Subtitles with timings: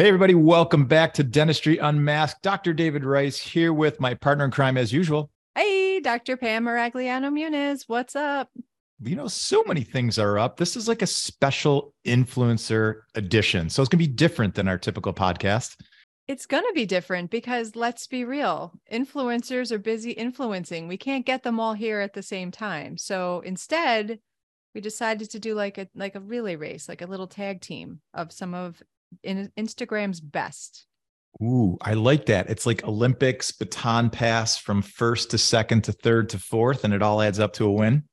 [0.00, 2.40] Hey, everybody, welcome back to Dentistry Unmasked.
[2.40, 2.72] Dr.
[2.72, 5.30] David Rice here with my partner in crime, as usual.
[5.54, 6.38] Hey, Dr.
[6.38, 7.84] Pam Maragliano Muniz.
[7.86, 8.48] What's up?
[9.02, 10.56] You know, so many things are up.
[10.56, 13.68] This is like a special influencer edition.
[13.68, 15.76] So it's going to be different than our typical podcast.
[16.26, 20.88] It's going to be different because let's be real, influencers are busy influencing.
[20.88, 22.96] We can't get them all here at the same time.
[22.96, 24.18] So instead,
[24.74, 28.00] we decided to do like a like a relay race, like a little tag team
[28.14, 28.82] of some of
[29.22, 30.86] in Instagram's best.
[31.42, 32.50] Ooh, I like that.
[32.50, 37.02] It's like Olympics baton pass from first to second to third to fourth, and it
[37.02, 38.04] all adds up to a win.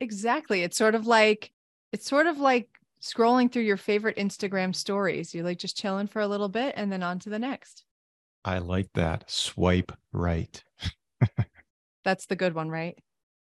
[0.00, 0.62] Exactly.
[0.62, 1.50] It's sort of like
[1.92, 2.68] it's sort of like
[3.02, 5.34] scrolling through your favorite Instagram stories.
[5.34, 7.84] You're like just chilling for a little bit and then on to the next.
[8.44, 9.30] I like that.
[9.30, 10.62] Swipe right.
[12.04, 12.98] That's the good one, right?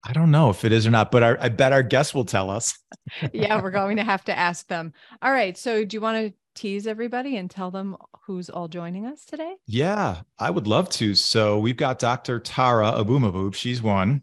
[0.05, 2.25] I don't know if it is or not, but our, I bet our guests will
[2.25, 2.79] tell us.
[3.33, 4.95] yeah, we're going to have to ask them.
[5.21, 5.57] All right.
[5.59, 9.57] So, do you want to tease everybody and tell them who's all joining us today?
[9.67, 11.15] Yeah, I would love to.
[11.15, 12.39] So we've got Dr.
[12.41, 13.55] Tara Aboumahboub.
[13.55, 14.23] She's one.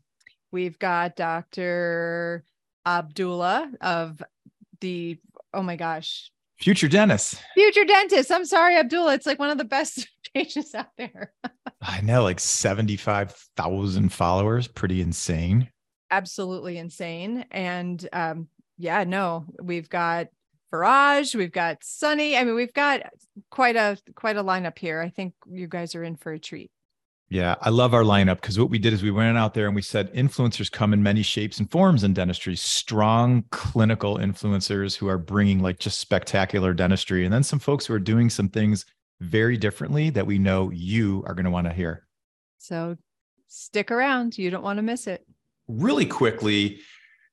[0.51, 2.43] We've got Dr.
[2.85, 4.21] Abdullah of
[4.79, 5.19] the,
[5.53, 6.31] oh my gosh.
[6.57, 7.35] Future dentist.
[7.53, 8.31] Future dentist.
[8.31, 9.13] I'm sorry, Abdullah.
[9.13, 11.33] It's like one of the best pages out there.
[11.81, 14.67] I know, like 75,000 followers.
[14.67, 15.69] Pretty insane.
[16.09, 17.45] Absolutely insane.
[17.51, 18.47] And um,
[18.77, 20.27] yeah, no, we've got
[20.73, 22.37] Faraj, we've got Sunny.
[22.37, 23.01] I mean, we've got
[23.49, 25.01] quite a quite a lineup here.
[25.01, 26.71] I think you guys are in for a treat.
[27.29, 29.75] Yeah, I love our lineup because what we did is we went out there and
[29.75, 32.55] we said influencers come in many shapes and forms in dentistry.
[32.55, 37.93] Strong clinical influencers who are bringing like just spectacular dentistry, and then some folks who
[37.93, 38.85] are doing some things
[39.19, 42.07] very differently that we know you are going to want to hear.
[42.59, 42.97] So
[43.47, 45.25] stick around; you don't want to miss it.
[45.67, 46.79] Really quickly,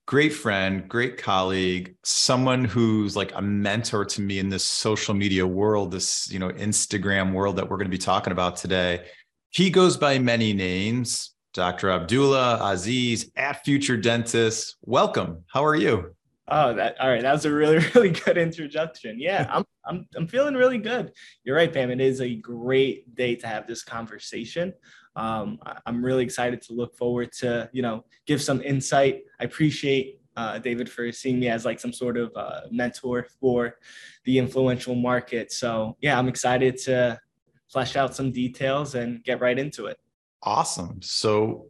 [0.06, 5.46] great friend, great colleague, someone who's like a mentor to me in this social media
[5.46, 9.06] world, this, you know, Instagram world that we're going to be talking about today.
[9.50, 11.90] He goes by many names, Dr.
[11.90, 14.76] Abdullah Aziz at Future Dentist.
[14.82, 15.44] Welcome.
[15.46, 16.14] How are you?
[16.48, 17.22] Oh, that all right.
[17.22, 19.18] That was a really, really good introduction.
[19.18, 21.12] Yeah, I'm I'm I'm feeling really good.
[21.42, 21.90] You're right, Pam.
[21.90, 24.74] It is a great day to have this conversation
[25.16, 29.22] um, I'm really excited to look forward to, you know, give some insight.
[29.40, 33.76] I appreciate uh, David for seeing me as like some sort of uh, mentor for
[34.24, 35.52] the influential market.
[35.52, 37.20] So yeah, I'm excited to
[37.68, 39.98] flesh out some details and get right into it.
[40.42, 41.00] Awesome.
[41.00, 41.68] So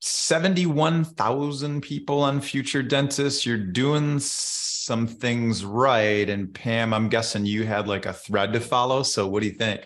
[0.00, 3.44] 71,000 people on Future Dentists.
[3.44, 6.28] You're doing some things right.
[6.28, 9.02] And Pam, I'm guessing you had like a thread to follow.
[9.02, 9.82] So what do you think?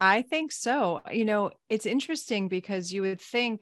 [0.00, 1.02] I think so.
[1.12, 3.60] You know, it's interesting because you would think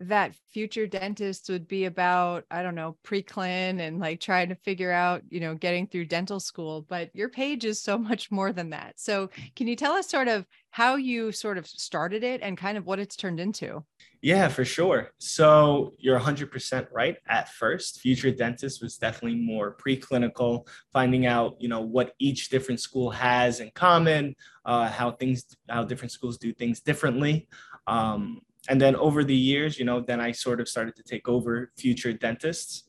[0.00, 4.90] that future dentists would be about, I don't know, pre-clin and like trying to figure
[4.90, 8.70] out, you know, getting through dental school, but your page is so much more than
[8.70, 8.98] that.
[8.98, 12.78] So can you tell us sort of how you sort of started it and kind
[12.78, 13.84] of what it's turned into?
[14.22, 15.10] Yeah, for sure.
[15.18, 17.16] So you're 100% right.
[17.28, 22.80] At first, Future Dentist was definitely more preclinical, finding out, you know, what each different
[22.80, 27.48] school has in common, uh, how things, how different schools do things differently.
[27.86, 31.28] Um, and then over the years, you know, then I sort of started to take
[31.28, 32.84] over Future Dentists,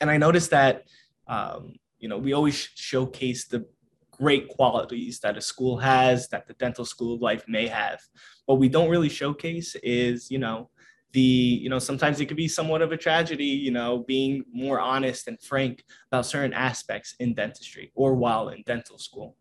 [0.00, 0.84] and I noticed that,
[1.28, 3.66] um, you know, we always showcase the
[4.10, 8.00] great qualities that a school has that the dental school of life may have.
[8.46, 10.70] What we don't really showcase is you know
[11.12, 14.80] the you know sometimes it could be somewhat of a tragedy you know being more
[14.80, 19.36] honest and frank about certain aspects in dentistry or while in dental school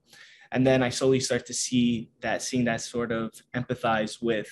[0.52, 4.50] and then i slowly start to see that seeing that sort of empathize with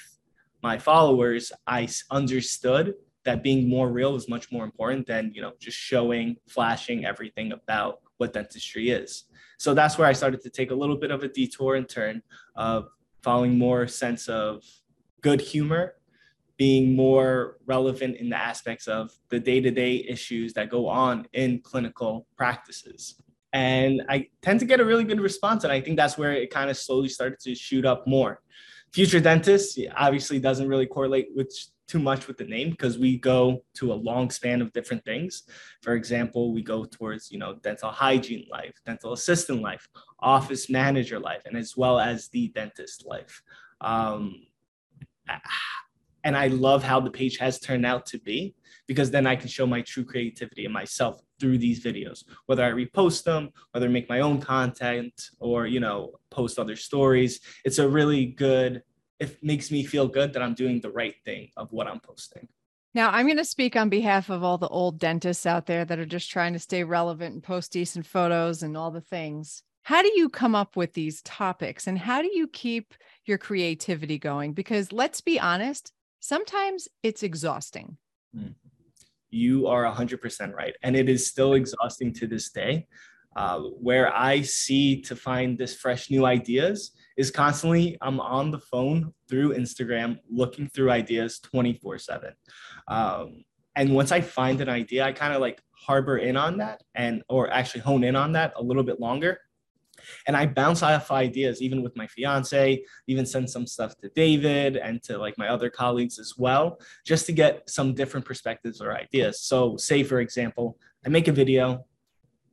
[0.62, 2.94] my followers i understood
[3.26, 7.52] that being more real is much more important than you know just showing flashing everything
[7.52, 9.26] about what dentistry is.
[9.58, 12.22] So that's where i started to take a little bit of a detour and turn
[12.56, 12.90] of
[13.22, 14.64] following more sense of
[15.22, 15.96] good humor
[16.58, 22.28] being more relevant in the aspects of the day-to-day issues that go on in clinical
[22.36, 23.22] practices
[23.54, 26.50] and i tend to get a really good response and i think that's where it
[26.50, 28.42] kind of slowly started to shoot up more
[28.94, 31.52] future dentist obviously doesn't really correlate with
[31.90, 35.44] too much with the name because we go to a long span of different things.
[35.82, 39.88] For example, we go towards, you know, dental hygiene life, dental assistant life,
[40.20, 43.42] office manager life, and as well as the dentist life.
[43.82, 44.36] Um,
[46.24, 48.54] and I love how the page has turned out to be
[48.90, 52.72] because then I can show my true creativity and myself through these videos, whether I
[52.72, 57.40] repost them, whether I make my own content or, you know, post other stories.
[57.64, 58.82] It's a really good
[59.20, 62.48] it makes me feel good that I'm doing the right thing of what I'm posting.
[62.94, 66.00] Now, I'm going to speak on behalf of all the old dentists out there that
[66.00, 69.62] are just trying to stay relevant and post decent photos and all the things.
[69.84, 72.94] how do you come up with these topics and how do you keep
[73.26, 74.54] your creativity going?
[74.54, 77.98] Because let's be honest, sometimes it's exhausting.
[78.34, 78.52] Hmm.
[79.30, 80.76] You are 100% right.
[80.84, 82.88] And it is still exhausting to this day.
[83.36, 88.60] Uh, where I see to find this fresh new ideas is constantly I'm on the
[88.60, 92.34] phone through Instagram looking through ideas 24 7.
[92.88, 93.44] Um,
[93.76, 97.22] and once I find an idea, I kind of like harbor in on that and
[97.30, 99.40] or actually hone in on that a little bit longer
[100.28, 104.78] and I bounce off ideas even with my fiance, even send some stuff to David
[104.78, 108.96] and to like my other colleagues as well, just to get some different perspectives or
[108.96, 109.42] ideas.
[109.42, 111.86] So, say for example, I make a video,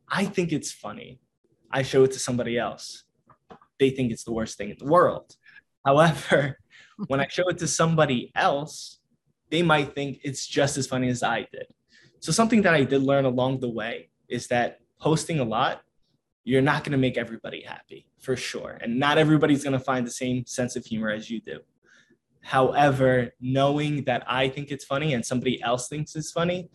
[0.08, 1.20] I think it's funny.
[1.70, 3.04] I show it to somebody else.
[3.78, 5.36] They think it's the worst thing in the world.
[5.84, 6.58] However,
[7.08, 9.00] when I show it to somebody else,
[9.50, 11.66] they might think it's just as funny as I did.
[12.20, 15.82] So, something that I did learn along the way is that posting a lot
[16.46, 18.78] you're not going to make everybody happy for sure.
[18.80, 21.58] And not everybody's going to find the same sense of humor as you do.
[22.40, 26.68] However, knowing that I think it's funny and somebody else thinks it's funny,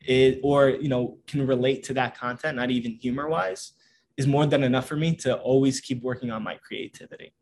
[0.00, 3.72] it, or you know, can relate to that content, not even humor wise,
[4.16, 7.34] is more than enough for me to always keep working on my creativity.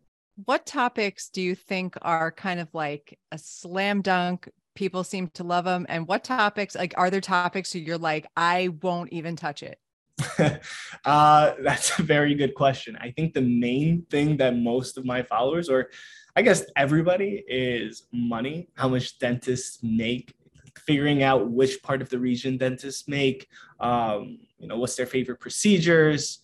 [0.44, 4.48] What topics do you think are kind of like a slam dunk?
[4.74, 5.86] People seem to love them.
[5.88, 9.78] And what topics, like, are there topics you're like, I won't even touch it?
[11.04, 12.96] uh, that's a very good question.
[13.00, 15.90] I think the main thing that most of my followers, or
[16.34, 20.34] I guess everybody, is money, how much dentists make,
[20.86, 23.48] figuring out which part of the region dentists make,
[23.80, 26.40] um, you know, what's their favorite procedures,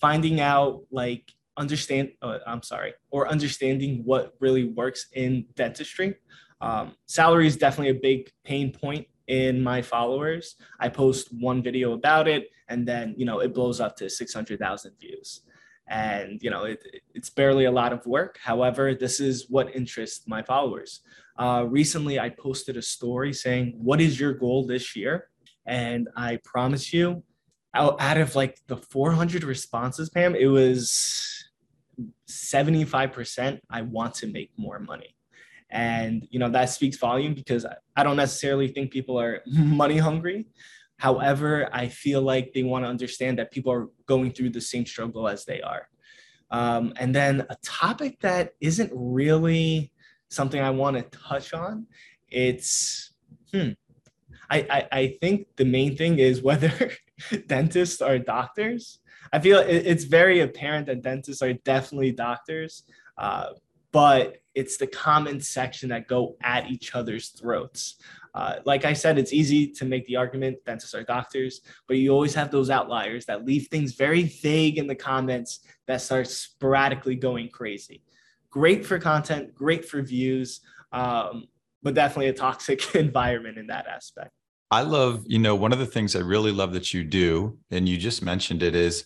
[0.00, 6.16] finding out like understand uh, i'm sorry or understanding what really works in dentistry
[6.60, 10.56] um, salary is definitely a big pain point in my followers.
[10.80, 14.32] I post one video about it, and then you know it blows up to six
[14.34, 15.42] hundred thousand views.
[15.86, 16.80] And you know it,
[17.14, 18.38] it's barely a lot of work.
[18.42, 21.00] However, this is what interests my followers.
[21.38, 25.28] Uh, recently, I posted a story saying, "What is your goal this year?"
[25.66, 27.22] And I promise you,
[27.74, 31.50] out, out of like the 400 responses, Pam, it was
[32.28, 35.14] 75% I want to make more money
[35.74, 40.46] and you know that speaks volume because i don't necessarily think people are money hungry
[41.04, 44.86] however i feel like they want to understand that people are going through the same
[44.86, 45.84] struggle as they are.
[46.50, 49.92] Um, and then a topic that isn't really
[50.38, 51.86] something i want to touch on
[52.30, 53.12] it's
[53.52, 53.72] hmm
[54.50, 56.72] I, I, I think the main thing is whether
[57.46, 59.00] dentists are doctors.
[59.32, 62.84] I feel it's very apparent that dentists are definitely doctors
[63.16, 63.46] uh,
[63.90, 67.96] but it's the comment section that go at each other's throats.
[68.34, 72.10] Uh, like I said, it's easy to make the argument dentists are doctors, but you
[72.10, 77.14] always have those outliers that leave things very vague in the comments that start sporadically
[77.14, 78.02] going crazy.
[78.50, 80.60] Great for content, great for views,
[80.92, 81.44] um,
[81.82, 84.30] but definitely a toxic environment in that aspect.
[84.70, 87.88] I love, you know, one of the things I really love that you do, and
[87.88, 89.04] you just mentioned it, is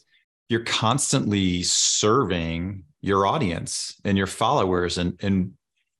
[0.48, 5.52] you're constantly serving your audience and your followers and and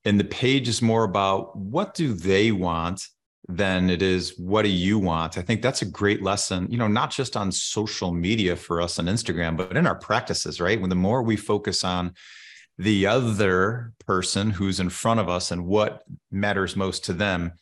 [0.04, 3.06] and the page is more about what do they want
[3.48, 5.38] than it is what do you want?
[5.38, 8.98] I think that's a great lesson you know not just on social media for us
[8.98, 10.80] on instagram but in our practices right?
[10.80, 12.14] When the more we focus on
[12.78, 17.52] the other person who's in front of us and what matters most to them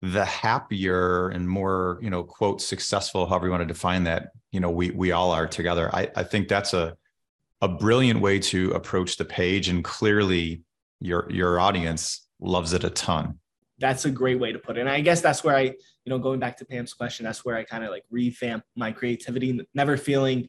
[0.00, 4.60] the happier and more you know quote successful however you want to define that you
[4.60, 5.90] know we we all are together.
[5.94, 6.96] I i think that's a
[7.60, 10.62] a brilliant way to approach the page and clearly
[11.00, 13.38] your your audience loves it a ton.
[13.78, 14.80] That's a great way to put it.
[14.80, 17.56] And i guess that's where i you know going back to pam's question that's where
[17.56, 20.48] i kind of like revamp my creativity never feeling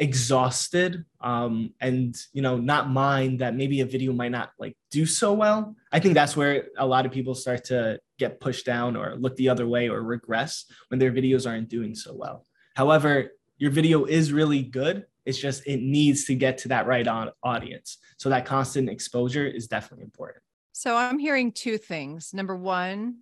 [0.00, 5.04] exhausted um and you know not mind that maybe a video might not like do
[5.04, 5.74] so well.
[5.92, 9.36] I think that's where a lot of people start to get pushed down or look
[9.36, 12.46] the other way or regress when their videos aren't doing so well.
[12.74, 17.06] However your video is really good it's just it needs to get to that right
[17.06, 17.98] on audience.
[18.16, 20.42] So that constant exposure is definitely important.
[20.72, 22.32] So I'm hearing two things.
[22.32, 23.18] Number one,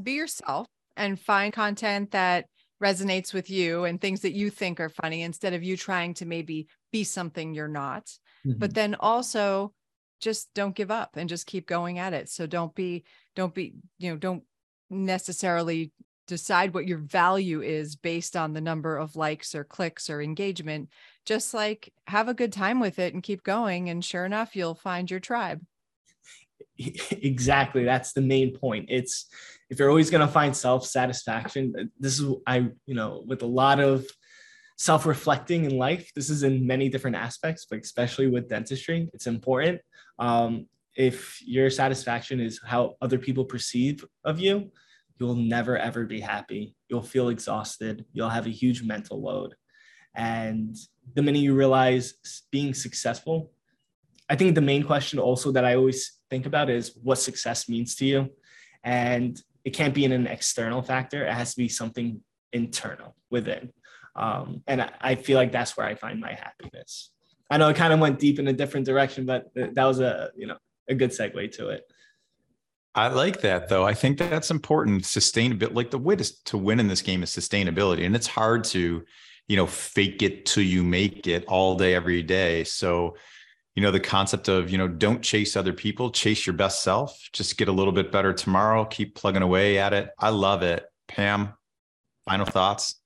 [0.00, 2.44] be yourself and find content that
[2.82, 6.26] resonates with you and things that you think are funny instead of you trying to
[6.26, 8.04] maybe be something you're not.
[8.46, 8.58] Mm-hmm.
[8.58, 9.72] But then also
[10.20, 12.28] just don't give up and just keep going at it.
[12.28, 14.42] So don't be, don't be, you know, don't
[14.90, 15.92] necessarily
[16.28, 20.88] decide what your value is based on the number of likes or clicks or engagement
[21.24, 24.74] just like have a good time with it and keep going and sure enough you'll
[24.74, 25.60] find your tribe
[27.10, 29.26] exactly that's the main point it's
[29.70, 33.46] if you're always going to find self satisfaction this is i you know with a
[33.46, 34.06] lot of
[34.78, 36.10] self-reflecting in life.
[36.14, 39.80] This is in many different aspects, but especially with dentistry, it's important.
[40.18, 44.70] Um, if your satisfaction is how other people perceive of you,
[45.18, 46.74] you'll never ever be happy.
[46.88, 48.04] You'll feel exhausted.
[48.12, 49.54] You'll have a huge mental load.
[50.14, 50.76] And
[51.14, 52.14] the minute you realize
[52.50, 53.52] being successful,
[54.28, 57.94] I think the main question also that I always think about is what success means
[57.96, 58.30] to you.
[58.84, 62.20] And it can't be in an external factor, it has to be something
[62.52, 63.72] internal within.
[64.16, 67.10] Um, and I feel like that's where I find my happiness.
[67.50, 70.30] I know it kind of went deep in a different direction, but that was a
[70.36, 70.58] you know
[70.88, 71.84] a good segue to it.
[72.98, 73.86] I like that though.
[73.86, 75.04] I think that's important.
[75.04, 78.04] Sustainability, like the way to, to win in this game is sustainability.
[78.04, 79.04] And it's hard to,
[79.46, 82.64] you know, fake it till you make it all day, every day.
[82.64, 83.16] So,
[83.76, 87.16] you know, the concept of, you know, don't chase other people, chase your best self,
[87.32, 90.10] just get a little bit better tomorrow, keep plugging away at it.
[90.18, 90.84] I love it.
[91.06, 91.54] Pam,
[92.24, 92.96] final thoughts?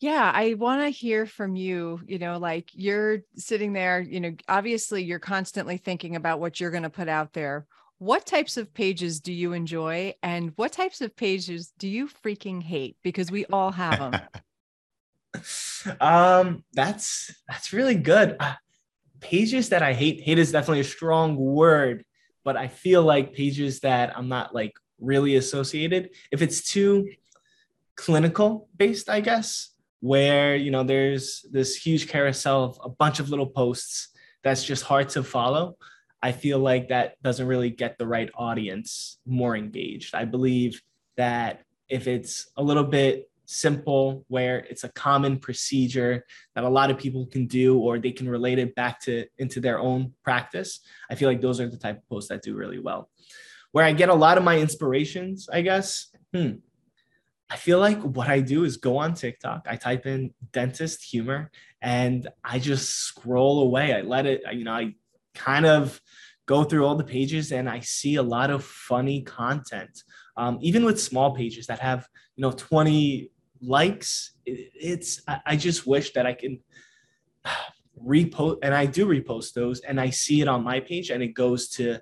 [0.00, 2.00] Yeah, I want to hear from you.
[2.06, 6.70] You know, like you're sitting there, you know, obviously you're constantly thinking about what you're
[6.70, 7.66] going to put out there
[7.98, 12.62] what types of pages do you enjoy and what types of pages do you freaking
[12.62, 12.96] hate?
[13.02, 14.20] Because we all have them.
[16.00, 18.36] Um that's that's really good.
[18.38, 18.54] Uh,
[19.24, 22.04] pages that i hate hate is definitely a strong word
[22.44, 26.10] but i feel like pages that i'm not like really associated.
[26.30, 27.10] If it's too
[27.96, 29.70] clinical based i guess
[30.00, 34.08] where you know there's this huge carousel of a bunch of little posts
[34.42, 35.76] that's just hard to follow
[36.24, 40.14] I feel like that doesn't really get the right audience more engaged.
[40.14, 40.80] I believe
[41.18, 46.90] that if it's a little bit simple, where it's a common procedure that a lot
[46.90, 50.80] of people can do, or they can relate it back to into their own practice,
[51.10, 53.10] I feel like those are the type of posts that do really well.
[53.72, 56.06] Where I get a lot of my inspirations, I guess.
[56.32, 56.52] Hmm,
[57.50, 61.50] I feel like what I do is go on TikTok, I type in dentist humor,
[61.82, 63.92] and I just scroll away.
[63.92, 64.94] I let it, you know, I
[65.34, 66.00] kind of
[66.46, 70.02] go through all the pages and I see a lot of funny content.
[70.36, 73.30] Um, even with small pages that have, you know, 20
[73.62, 76.60] likes, it, it's, I, I just wish that I can
[78.06, 81.34] repost, and I do repost those and I see it on my page and it
[81.34, 81.98] goes to,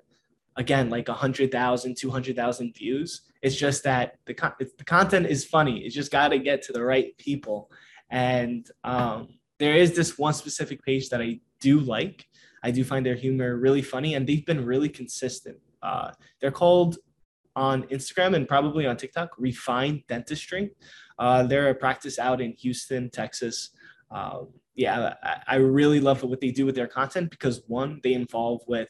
[0.57, 3.21] again, like 100,000, 200,000 views.
[3.41, 5.79] It's just that the, con- the content is funny.
[5.79, 7.71] It's just got to get to the right people.
[8.09, 12.25] And um, there is this one specific page that I do like
[12.63, 15.57] I do find their humor really funny, and they've been really consistent.
[15.81, 16.97] Uh, they're called
[17.55, 20.71] on Instagram and probably on TikTok, Refined Dentistry.
[21.19, 23.71] Uh, they're a practice out in Houston, Texas.
[24.09, 28.13] Uh, yeah, I, I, really love what they do with their content because one, they
[28.13, 28.89] involve with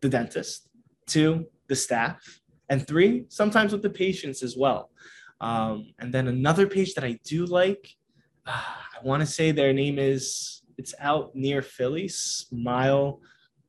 [0.00, 0.68] the dentist,
[1.06, 4.90] two, the staff, and three, sometimes with the patients as well.
[5.40, 7.94] Um, and then another page that I do like,
[8.46, 13.20] uh, I want to say their name is it's out near Philly, Smile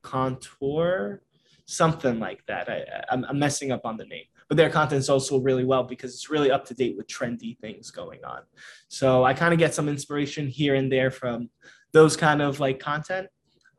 [0.01, 1.21] Contour,
[1.65, 2.69] something like that.
[2.69, 6.13] I, I'm, I'm messing up on the name, but their content's also really well because
[6.13, 8.41] it's really up to date with trendy things going on.
[8.87, 11.49] So I kind of get some inspiration here and there from
[11.91, 13.27] those kind of like content.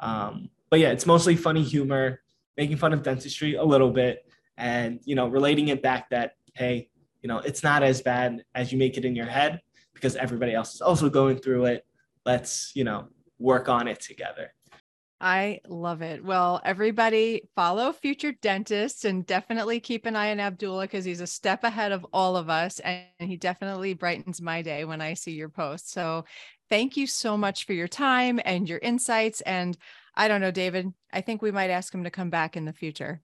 [0.00, 2.20] Um, but yeah, it's mostly funny humor,
[2.56, 4.24] making fun of dentistry a little bit,
[4.56, 6.88] and you know, relating it back that hey,
[7.22, 9.60] you know, it's not as bad as you make it in your head
[9.94, 11.84] because everybody else is also going through it.
[12.24, 13.08] Let's you know
[13.40, 14.52] work on it together.
[15.20, 16.24] I love it.
[16.24, 21.26] Well, everybody follow future dentists and definitely keep an eye on Abdullah because he's a
[21.26, 22.78] step ahead of all of us.
[22.78, 25.92] And he definitely brightens my day when I see your posts.
[25.92, 26.24] So
[26.70, 29.42] thank you so much for your time and your insights.
[29.42, 29.76] And
[30.14, 32.72] I don't know, David, I think we might ask him to come back in the
[32.72, 33.20] future.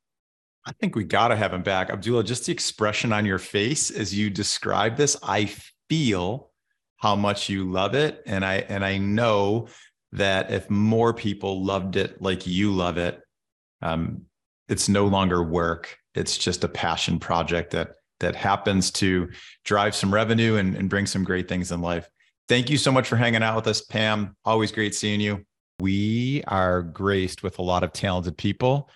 [0.66, 1.88] I think we got to have him back.
[1.88, 5.50] Abdullah, just the expression on your face as you describe this, I
[5.88, 6.50] feel
[6.96, 8.22] how much you love it.
[8.26, 9.68] And I, and I know
[10.12, 13.20] that if more people loved it like you love it,
[13.82, 14.22] um,
[14.68, 15.98] it's no longer work.
[16.14, 19.28] It's just a passion project that that happens to
[19.64, 22.08] drive some revenue and, and bring some great things in life.
[22.48, 24.34] Thank you so much for hanging out with us, Pam.
[24.44, 25.44] Always great seeing you.
[25.80, 28.88] We are graced with a lot of talented people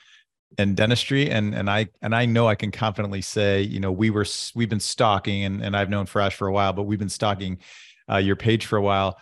[0.59, 4.11] in dentistry and and I and I know I can confidently say, you know, we
[4.11, 7.09] were we've been stalking and and I've known Faraj for a while, but we've been
[7.09, 7.59] stalking
[8.11, 9.19] uh, your page for a while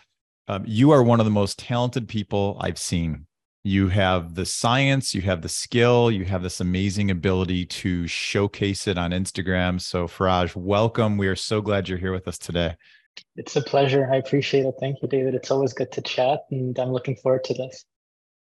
[0.49, 3.27] um, you are one of the most talented people I've seen.
[3.65, 8.89] You have the science, you have the skill, you have this amazing ability to showcase
[8.89, 9.79] it on Instagram.
[9.81, 11.19] So, Faraj, welcome.
[11.19, 12.77] We are so glad you're here with us today.
[13.37, 14.09] It's a pleasure.
[14.11, 14.75] I appreciate it.
[14.81, 15.35] Thank you, David.
[15.35, 17.85] It's always good to chat, and I'm looking forward to this.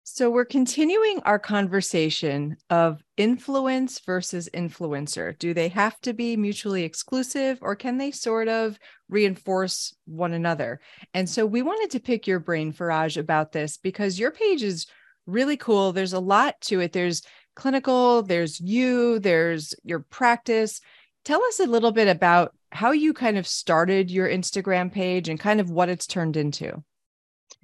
[0.09, 5.37] So, we're continuing our conversation of influence versus influencer.
[5.37, 10.79] Do they have to be mutually exclusive or can they sort of reinforce one another?
[11.13, 14.87] And so, we wanted to pick your brain, Faraj, about this because your page is
[15.27, 15.93] really cool.
[15.93, 16.93] There's a lot to it.
[16.93, 17.23] There's
[17.57, 20.81] clinical, there's you, there's your practice.
[21.25, 25.41] Tell us a little bit about how you kind of started your Instagram page and
[25.41, 26.85] kind of what it's turned into.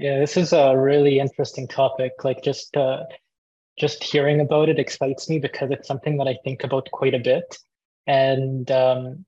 [0.02, 2.25] Yeah, this is a really interesting topic.
[2.25, 3.04] Like just uh,
[3.78, 7.21] just hearing about it excites me because it's something that I think about quite a
[7.21, 7.56] bit.
[8.09, 9.25] And um,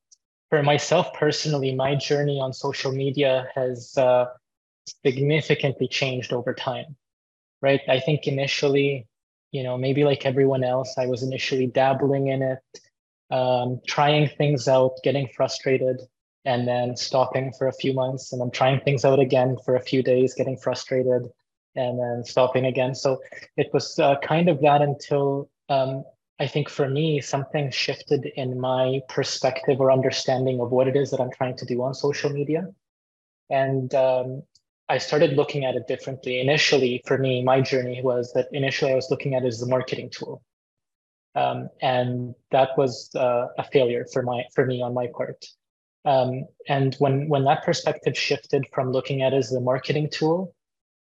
[0.50, 4.26] for myself personally, my journey on social media has uh,
[5.07, 6.97] significantly changed over time.
[7.62, 7.83] Right?
[7.88, 9.07] I think initially,
[9.52, 12.59] you know, maybe like everyone else, I was initially dabbling in it,
[13.31, 16.00] um, trying things out, getting frustrated,
[16.45, 19.81] and then stopping for a few months and then trying things out again for a
[19.83, 21.31] few days, getting frustrated,
[21.75, 22.95] and then stopping again.
[22.95, 23.21] So
[23.57, 26.05] it was uh, kind of that until um,
[26.39, 31.11] I think for me, something shifted in my perspective or understanding of what it is
[31.11, 32.69] that I'm trying to do on social media.
[33.51, 34.43] And um,
[34.89, 36.41] I started looking at it differently.
[36.41, 39.67] Initially, for me, my journey was that initially I was looking at it as a
[39.67, 40.43] marketing tool.
[41.37, 45.45] Um, and that was uh, a failure for my for me on my part.
[46.05, 50.55] Um, and when when that perspective shifted from looking at it as a marketing tool,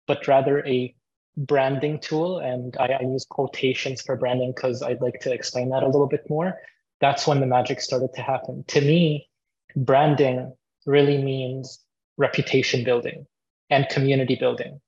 [0.08, 0.96] but rather a
[1.36, 5.84] branding tool, and I, I use quotations for branding because I'd like to explain that
[5.84, 6.60] a little bit more.
[7.02, 8.64] That's when the magic started to happen.
[8.68, 9.30] To me,
[9.76, 10.54] branding
[10.86, 11.80] really means
[12.18, 13.26] reputation building
[13.70, 14.80] and community building.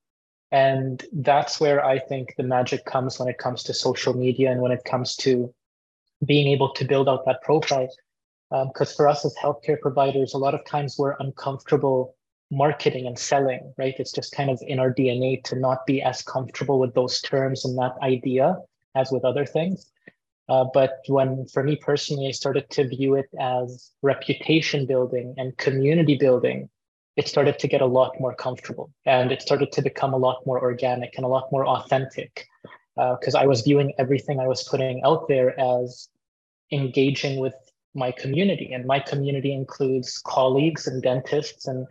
[0.51, 4.61] And that's where I think the magic comes when it comes to social media and
[4.61, 5.53] when it comes to
[6.25, 7.89] being able to build out that profile
[8.49, 12.15] because um, for us as healthcare providers, a lot of times we're uncomfortable
[12.51, 13.95] marketing and selling, right?
[13.97, 17.65] It's just kind of in our DNA to not be as comfortable with those terms
[17.65, 18.57] and that idea
[18.95, 19.91] as with other things.
[20.47, 25.57] Uh, but when, for me personally, I started to view it as reputation building and
[25.57, 26.69] community building,
[27.15, 30.45] it started to get a lot more comfortable and it started to become a lot
[30.45, 32.45] more organic and a lot more authentic.
[32.95, 36.07] Because uh, I was viewing everything I was putting out there as
[36.71, 37.55] engaging with
[37.95, 41.87] my community and my community includes colleagues and dentists and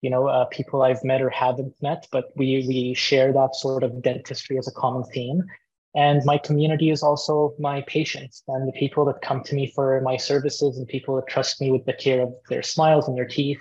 [0.00, 3.82] you know uh, people i've met or haven't met but we we share that sort
[3.82, 5.44] of dentistry as a common theme.
[5.94, 10.00] And my community is also my patients and the people that come to me for
[10.02, 13.26] my services and people that trust me with the care of their smiles and their
[13.26, 13.58] teeth.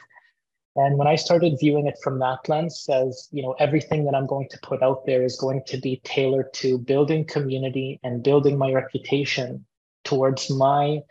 [0.76, 4.28] And when i started viewing it from that lens as you know everything that i'm
[4.28, 8.60] going to put out there is going to be tailored to building community and building
[8.60, 9.66] my reputation
[10.04, 11.02] towards my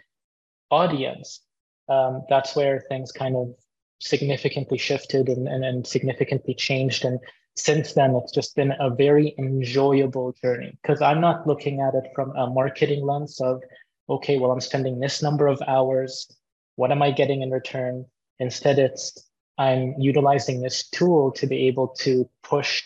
[0.70, 1.40] audience,
[1.88, 3.54] um, that's where things kind of
[4.00, 7.04] significantly shifted and, and, and significantly changed.
[7.04, 7.18] And
[7.56, 12.10] since then, it's just been a very enjoyable journey because I'm not looking at it
[12.14, 13.62] from a marketing lens of,
[14.08, 16.30] okay, well, I'm spending this number of hours.
[16.74, 18.04] What am I getting in return?
[18.38, 19.26] Instead, it's
[19.58, 22.82] I'm utilizing this tool to be able to push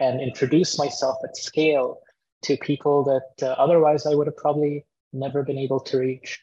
[0.00, 2.00] and introduce myself at scale
[2.42, 6.40] to people that uh, otherwise I would have probably never been able to reach.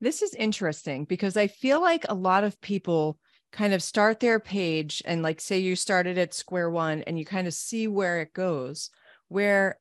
[0.00, 3.18] This is interesting because I feel like a lot of people
[3.52, 7.24] kind of start their page and like say you started at square one and you
[7.24, 8.90] kind of see where it goes
[9.28, 9.78] where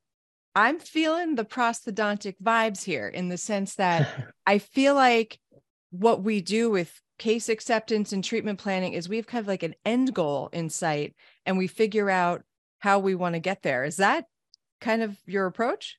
[0.54, 4.08] i'm feeling the prosthodontic vibes here in the sense that
[4.46, 5.40] i feel like
[5.90, 9.64] what we do with case acceptance and treatment planning is we have kind of like
[9.64, 12.44] an end goal in sight and we figure out
[12.80, 13.84] how we want to get there.
[13.86, 14.26] Is that
[14.82, 15.98] kind of your approach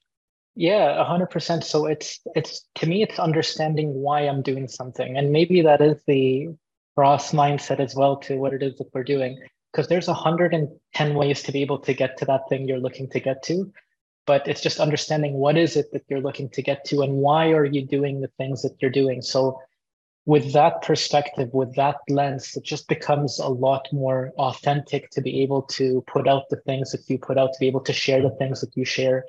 [0.56, 1.64] yeah, a hundred percent.
[1.64, 6.00] So it's it's to me, it's understanding why I'm doing something, and maybe that is
[6.06, 6.48] the
[6.94, 9.40] pros mindset as well to what it is that we're doing.
[9.72, 12.68] Because there's a hundred and ten ways to be able to get to that thing
[12.68, 13.72] you're looking to get to,
[14.26, 17.50] but it's just understanding what is it that you're looking to get to, and why
[17.50, 19.22] are you doing the things that you're doing.
[19.22, 19.60] So
[20.26, 25.42] with that perspective, with that lens, it just becomes a lot more authentic to be
[25.42, 28.22] able to put out the things that you put out, to be able to share
[28.22, 29.24] the things that you share,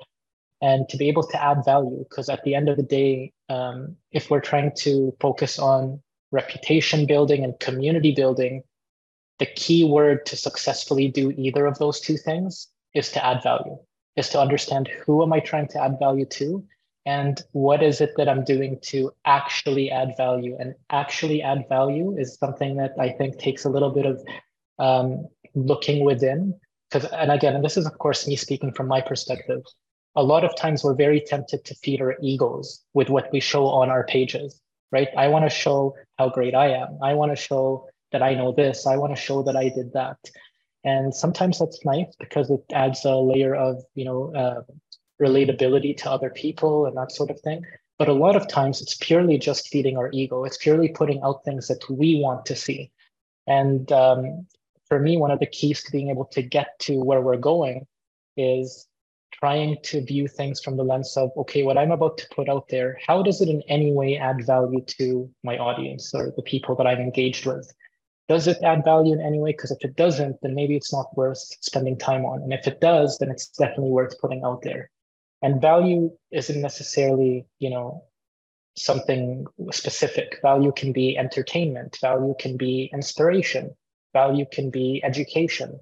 [0.62, 2.04] and to be able to add value.
[2.08, 6.00] Because at the end of the day, um, if we're trying to focus on
[6.32, 8.62] reputation building and community building,
[9.38, 13.76] the key word to successfully do either of those two things is to add value,
[14.16, 16.64] is to understand who am I trying to add value to
[17.04, 20.56] and what is it that I'm doing to actually add value.
[20.58, 24.22] And actually add value is something that I think takes a little bit of
[24.78, 26.58] um, looking within.
[26.90, 29.62] Because, and again, and this is of course me speaking from my perspective
[30.16, 33.66] a lot of times we're very tempted to feed our egos with what we show
[33.66, 35.08] on our pages, right?
[35.16, 36.98] I want to show how great I am.
[37.02, 38.86] I want to show that I know this.
[38.86, 40.16] I want to show that I did that.
[40.84, 44.62] And sometimes that's nice because it adds a layer of, you know, uh,
[45.20, 47.64] relatability to other people and that sort of thing.
[47.98, 50.44] But a lot of times it's purely just feeding our ego.
[50.44, 52.90] It's purely putting out things that we want to see.
[53.46, 54.46] And um,
[54.88, 57.86] for me, one of the keys to being able to get to where we're going
[58.36, 58.86] is
[59.40, 62.68] trying to view things from the lens of, okay, what I'm about to put out
[62.68, 66.74] there, how does it in any way add value to my audience or the people
[66.76, 67.72] that I'm engaged with?
[68.28, 69.52] Does it add value in any way?
[69.52, 72.42] Because if it doesn't, then maybe it's not worth spending time on.
[72.42, 74.90] And if it does, then it's definitely worth putting out there.
[75.42, 78.04] And value isn't necessarily, you know,
[78.76, 80.38] something specific.
[80.42, 83.70] Value can be entertainment, value can be inspiration,
[84.12, 85.78] value can be education,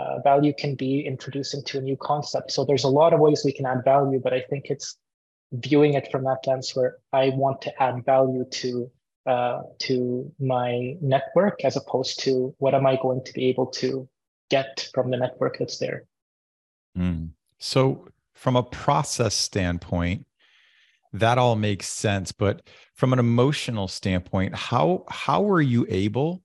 [0.00, 2.52] uh, value can be introducing to a new concept.
[2.52, 4.96] So there's a lot of ways we can add value, but I think it's
[5.52, 8.90] viewing it from that lens where I want to add value to
[9.26, 14.08] uh, to my network as opposed to what am I going to be able to
[14.48, 16.04] get from the network that's there.
[16.96, 17.30] Mm.
[17.58, 20.26] So from a process standpoint,
[21.12, 22.32] that all makes sense.
[22.32, 22.62] But
[22.94, 26.42] from an emotional standpoint, how how were you able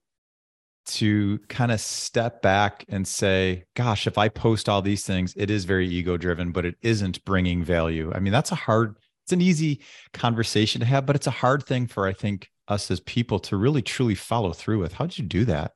[0.85, 5.49] to kind of step back and say, gosh, if I post all these things, it
[5.49, 8.11] is very ego driven, but it isn't bringing value.
[8.13, 9.81] I mean, that's a hard, it's an easy
[10.13, 13.57] conversation to have, but it's a hard thing for, I think, us as people to
[13.57, 14.93] really truly follow through with.
[14.93, 15.73] How did you do that?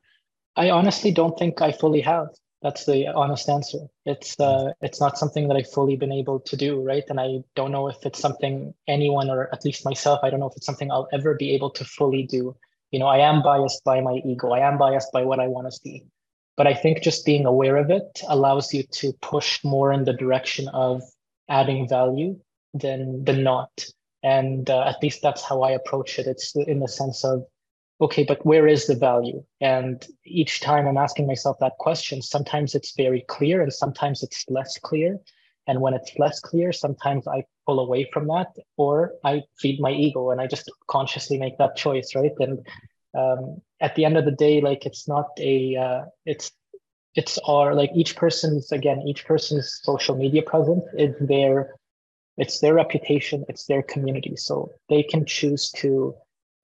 [0.56, 2.28] I honestly don't think I fully have.
[2.62, 3.78] That's the honest answer.
[4.04, 7.04] It's uh, it's not something that I've fully been able to do, right?
[7.08, 10.20] And I don't know if it's something anyone or at least myself.
[10.22, 12.54] I don't know if it's something I'll ever be able to fully do.
[12.90, 14.50] You know, I am biased by my ego.
[14.50, 16.04] I am biased by what I want to see.
[16.56, 20.12] But I think just being aware of it allows you to push more in the
[20.12, 21.02] direction of
[21.48, 22.38] adding value
[22.74, 23.84] than than not.
[24.22, 26.26] And uh, at least that's how I approach it.
[26.26, 27.44] It's in the sense of
[28.00, 29.44] okay, but where is the value?
[29.60, 34.44] And each time I'm asking myself that question, sometimes it's very clear and sometimes it's
[34.48, 35.18] less clear.
[35.66, 39.92] And when it's less clear, sometimes I pull away from that or I feed my
[39.92, 42.32] ego and I just consciously make that choice, right?
[42.40, 42.66] And
[43.16, 46.50] um, at the end of the day, like it's not a, uh, it's,
[47.14, 51.76] it's our, like each person's, again, each person's social media presence is their,
[52.36, 54.34] it's their reputation, it's their community.
[54.36, 56.14] So they can choose to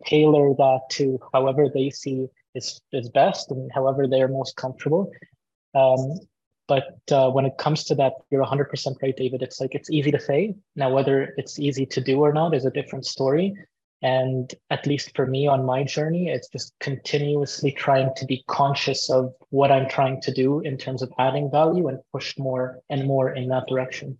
[0.04, 5.12] tailor that to however they see is, is best and however they're most comfortable.
[5.74, 6.18] Um,
[6.68, 9.42] but uh, when it comes to that, you're 100% right, David.
[9.42, 10.54] It's like it's easy to say.
[10.74, 13.54] Now, whether it's easy to do or not is a different story.
[14.02, 19.10] And at least for me on my journey, it's just continuously trying to be conscious
[19.10, 23.06] of what I'm trying to do in terms of adding value and push more and
[23.06, 24.18] more in that direction.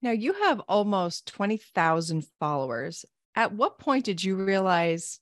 [0.00, 5.20] Now, you have almost 20,000 followers at what point did you realize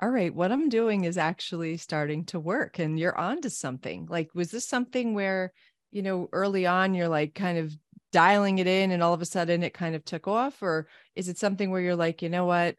[0.00, 4.28] all right what i'm doing is actually starting to work and you're onto something like
[4.34, 5.52] was this something where
[5.94, 7.72] you know early on you're like kind of
[8.12, 10.62] dialing it in and all of a sudden it kind of took off?
[10.62, 12.76] Or is it something where you're like you know what?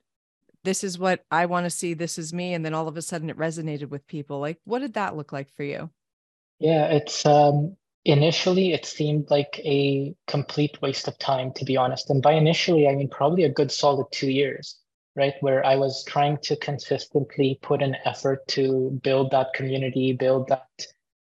[0.63, 1.93] This is what i want to see.
[1.93, 2.53] This is me.
[2.53, 4.39] And then all of a sudden it resonated with people.
[4.39, 5.89] Like what did that look like for you?
[6.59, 7.75] Yeah it's um
[8.05, 12.11] Initially, it seemed like a complete waste of time, to be honest.
[12.11, 14.77] And by initially, I mean probably a good solid two years,
[15.15, 15.33] right?
[15.39, 20.67] Where I was trying to consistently put an effort to build that community, build that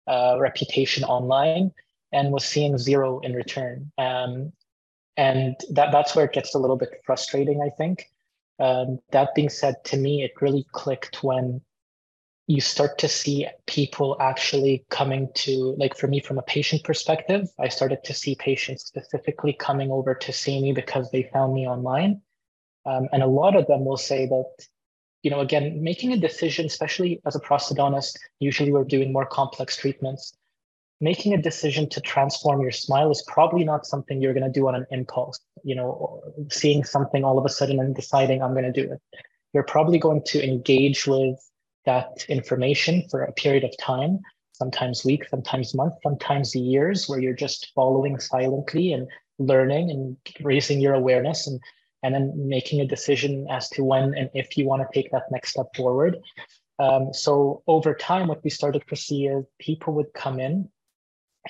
[0.07, 1.71] uh, reputation online,
[2.11, 3.91] and was seeing zero in return.
[3.97, 4.51] Um,
[5.17, 8.09] and that, that's where it gets a little bit frustrating, I think.
[8.59, 11.61] Um, that being said, to me, it really clicked when
[12.47, 17.47] you start to see people actually coming to like for me from a patient perspective
[17.59, 21.67] i started to see patients specifically coming over to see me because they found me
[21.67, 22.21] online
[22.85, 24.51] um, and a lot of them will say that
[25.23, 29.77] you know again making a decision especially as a prosthodontist usually we're doing more complex
[29.77, 30.33] treatments
[30.99, 34.67] making a decision to transform your smile is probably not something you're going to do
[34.67, 38.71] on an impulse you know seeing something all of a sudden and deciding i'm going
[38.71, 38.99] to do it.
[39.53, 41.37] You're probably going to engage with
[41.85, 44.19] that information for a period of time,
[44.53, 49.07] sometimes weeks, sometimes months, sometimes years, where you're just following silently and
[49.39, 51.59] learning and raising your awareness and
[52.03, 55.31] and then making a decision as to when and if you want to take that
[55.31, 56.17] next step forward.
[56.79, 60.69] Um, so over time, what we started to see is people would come in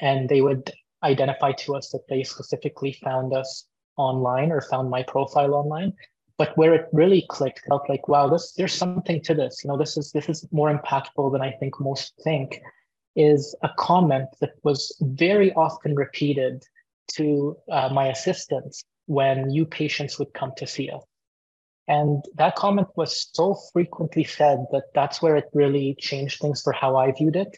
[0.01, 0.71] and they would
[1.03, 3.65] identify to us that they specifically found us
[3.97, 5.93] online or found my profile online.
[6.37, 9.63] But where it really clicked felt like wow this there's something to this.
[9.63, 12.59] You know this is this is more impactful than i think most think
[13.15, 16.63] is a comment that was very often repeated
[17.15, 21.03] to uh, my assistants when new patients would come to see us
[21.87, 26.73] and that comment was so frequently said that that's where it really changed things for
[26.73, 27.57] how i viewed it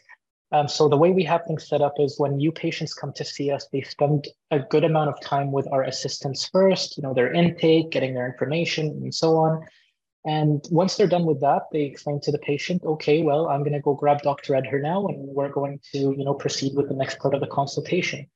[0.52, 3.24] Um, so the way we have things set up is when new patients come to
[3.24, 7.12] see us, they spend a good amount of time with our assistants first, you know,
[7.12, 9.66] their intake, getting their information and so on.
[10.24, 13.72] And once they're done with that, they explain to the patient, okay, well, I'm going
[13.72, 14.54] to go grab Dr.
[14.54, 17.48] Edher now, and we're going to, you know, proceed with the next part of the
[17.48, 18.28] consultation.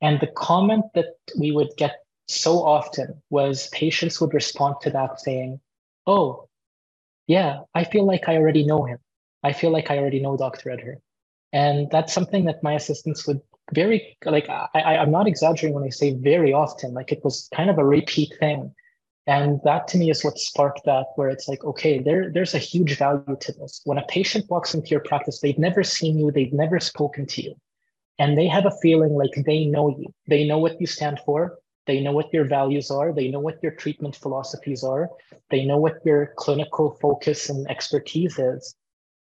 [0.00, 5.20] And the comment that we would get so often was patients would respond to that
[5.20, 5.60] saying,
[6.06, 6.48] oh,
[7.26, 8.98] yeah, I feel like I already know him.
[9.42, 10.70] I feel like I already know Dr.
[10.70, 10.96] Edher.
[11.52, 13.40] And that's something that my assistants would
[13.72, 17.70] very like I, I'm not exaggerating when I say very often, like it was kind
[17.70, 18.74] of a repeat thing.
[19.26, 22.58] And that to me is what sparked that, where it's like, okay, there, there's a
[22.58, 23.80] huge value to this.
[23.84, 27.42] When a patient walks into your practice, they've never seen you, they've never spoken to
[27.42, 27.54] you,
[28.18, 30.12] and they have a feeling like they know you.
[30.26, 31.56] They know what you stand for.
[31.86, 33.12] They know what your values are.
[33.12, 35.10] They know what your treatment philosophies are.
[35.50, 38.74] They know what your clinical focus and expertise is.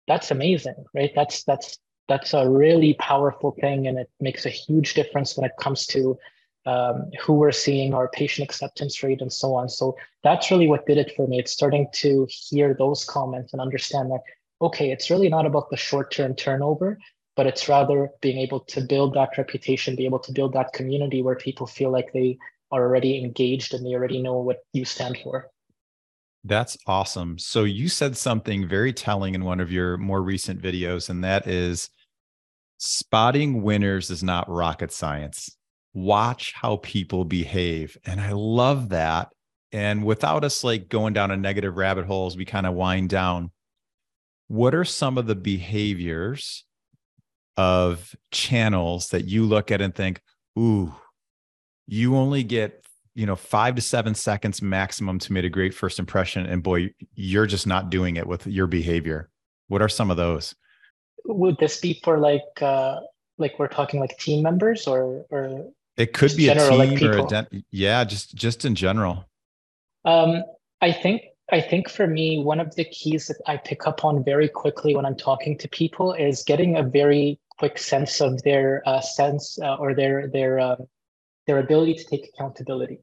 [0.07, 1.13] That's amazing, right?
[1.15, 1.79] That's that's
[2.09, 6.17] that's a really powerful thing and it makes a huge difference when it comes to
[6.65, 10.87] um, who we're seeing our patient acceptance rate and so on so that's really what
[10.87, 14.21] did it for me it's starting to hear those comments and understand that
[14.61, 16.99] okay it's really not about the short-term turnover
[17.37, 21.23] but it's rather being able to build that reputation be able to build that community
[21.23, 22.37] where people feel like they
[22.73, 25.51] are already engaged and they already know what you stand for
[26.47, 27.39] that's awesome.
[27.39, 31.49] So you said something very telling in one of your more recent videos, and that
[31.49, 31.91] is
[32.79, 35.57] spotting winners is not rocket science.
[35.93, 37.97] Watch how people behave.
[38.05, 39.29] And I love that.
[39.73, 43.51] And without us like going down a negative rabbit holes, we kind of wind down.
[44.49, 46.65] What are some of the behaviors
[47.57, 50.21] of channels that you look at and think,
[50.59, 50.95] ooh,
[51.87, 55.99] you only get you know five to seven seconds maximum to make a great first
[55.99, 59.31] impression and boy you're just not doing it with your behavior.
[59.69, 60.55] What are some of those?
[61.25, 63.01] Would this be for like uh
[63.39, 65.67] like we're talking like team members or or
[65.97, 69.25] it could be general, a team like or a de- yeah just just in general.
[70.05, 70.45] Um
[70.83, 74.23] i think i think for me one of the keys that i pick up on
[74.23, 78.83] very quickly when i'm talking to people is getting a very quick sense of their
[78.87, 80.77] uh, sense uh, or their their uh,
[81.47, 83.01] their ability to take accountability.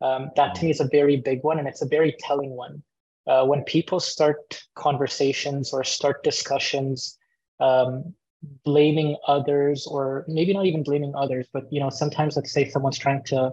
[0.00, 2.82] Um, that to me is a very big one and it's a very telling one.
[3.26, 7.18] Uh, when people start conversations or start discussions
[7.58, 8.14] um,
[8.64, 12.98] blaming others or maybe not even blaming others but you know sometimes let's say someone's
[12.98, 13.50] trying to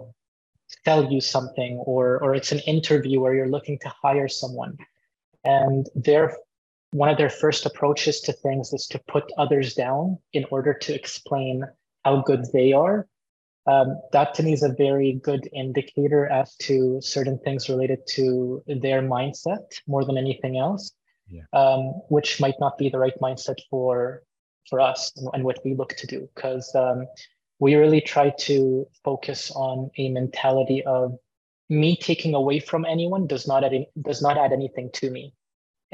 [0.84, 4.76] sell you something or or it's an interview where you're looking to hire someone
[5.44, 6.36] and their
[6.94, 10.94] one of their first approaches to things is to put others down in order to
[10.94, 11.64] explain
[12.04, 13.08] how good they are
[13.66, 18.62] um, that to me is a very good indicator as to certain things related to
[18.66, 20.92] their mindset more than anything else,
[21.28, 21.44] yeah.
[21.52, 24.22] um, which might not be the right mindset for
[24.68, 26.28] for us and, what we look to do.
[26.34, 27.06] Because um,
[27.58, 31.16] we really try to focus on a mentality of
[31.70, 35.32] me taking away from anyone does not add any, does not add anything to me,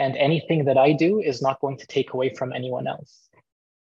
[0.00, 3.28] and anything that I do is not going to take away from anyone else.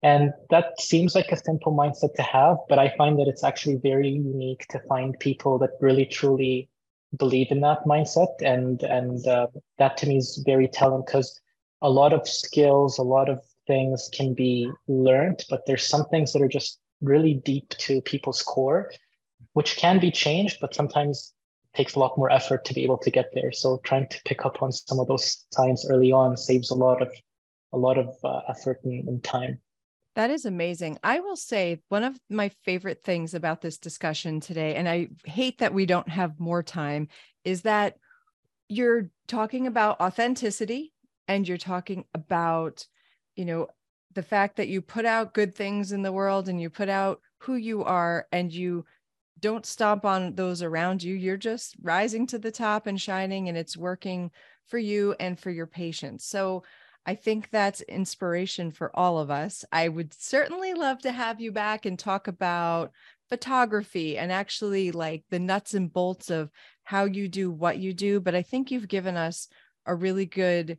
[0.02, 3.76] And that seems like a simple mindset to have, but I find that it's actually
[3.76, 6.68] very unique to find people that really truly
[7.16, 8.34] believe in that mindset.
[8.42, 9.46] And and uh,
[9.78, 11.40] that to me is very telling because
[11.80, 16.32] a lot of skills, a lot of things can be learned, but there's some things
[16.32, 18.90] that are just really deep to people's core,
[19.52, 21.32] which can be changed, but sometimes
[21.74, 23.52] takes a lot more effort to be able to get there.
[23.52, 27.02] So trying to pick up on some of those signs early on saves a lot
[27.02, 27.12] of
[27.72, 29.60] a lot of uh, effort and, and time.
[30.16, 30.98] That is amazing.
[31.04, 35.58] I will say one of my favorite things about this discussion today, and I hate
[35.58, 37.06] that we don't have more time,
[37.44, 37.96] is that
[38.68, 40.92] you're talking about authenticity
[41.28, 42.86] and you're talking about,
[43.36, 43.68] you know,
[44.14, 47.20] the fact that you put out good things in the world and you put out
[47.38, 48.84] who you are and you
[49.40, 51.14] don't stomp on those around you.
[51.14, 54.30] You're just rising to the top and shining, and it's working
[54.66, 56.24] for you and for your patients.
[56.24, 56.62] So
[57.06, 59.64] I think that's inspiration for all of us.
[59.72, 62.92] I would certainly love to have you back and talk about
[63.28, 66.50] photography and actually like the nuts and bolts of
[66.84, 68.20] how you do what you do.
[68.20, 69.48] But I think you've given us
[69.86, 70.78] a really good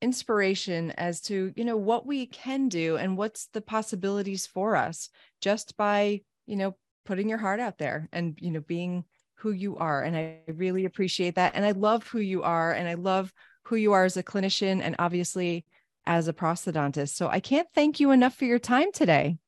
[0.00, 5.10] inspiration as to, you know, what we can do and what's the possibilities for us
[5.40, 6.76] just by, you know,
[7.08, 9.02] putting your heart out there and, you know, being
[9.36, 10.02] who you are.
[10.02, 11.52] And I really appreciate that.
[11.54, 12.70] And I love who you are.
[12.70, 15.64] And I love who you are as a clinician and obviously
[16.06, 17.14] as a prosthodontist.
[17.14, 19.38] So I can't thank you enough for your time today.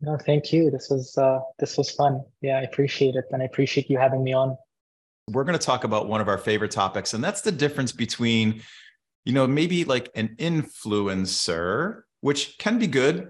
[0.00, 0.70] No, thank you.
[0.70, 2.24] This was uh, this was fun.
[2.40, 4.56] Yeah, I appreciate it, and I appreciate you having me on.
[5.30, 8.62] We're going to talk about one of our favorite topics, and that's the difference between,
[9.24, 13.28] you know, maybe like an influencer, which can be good,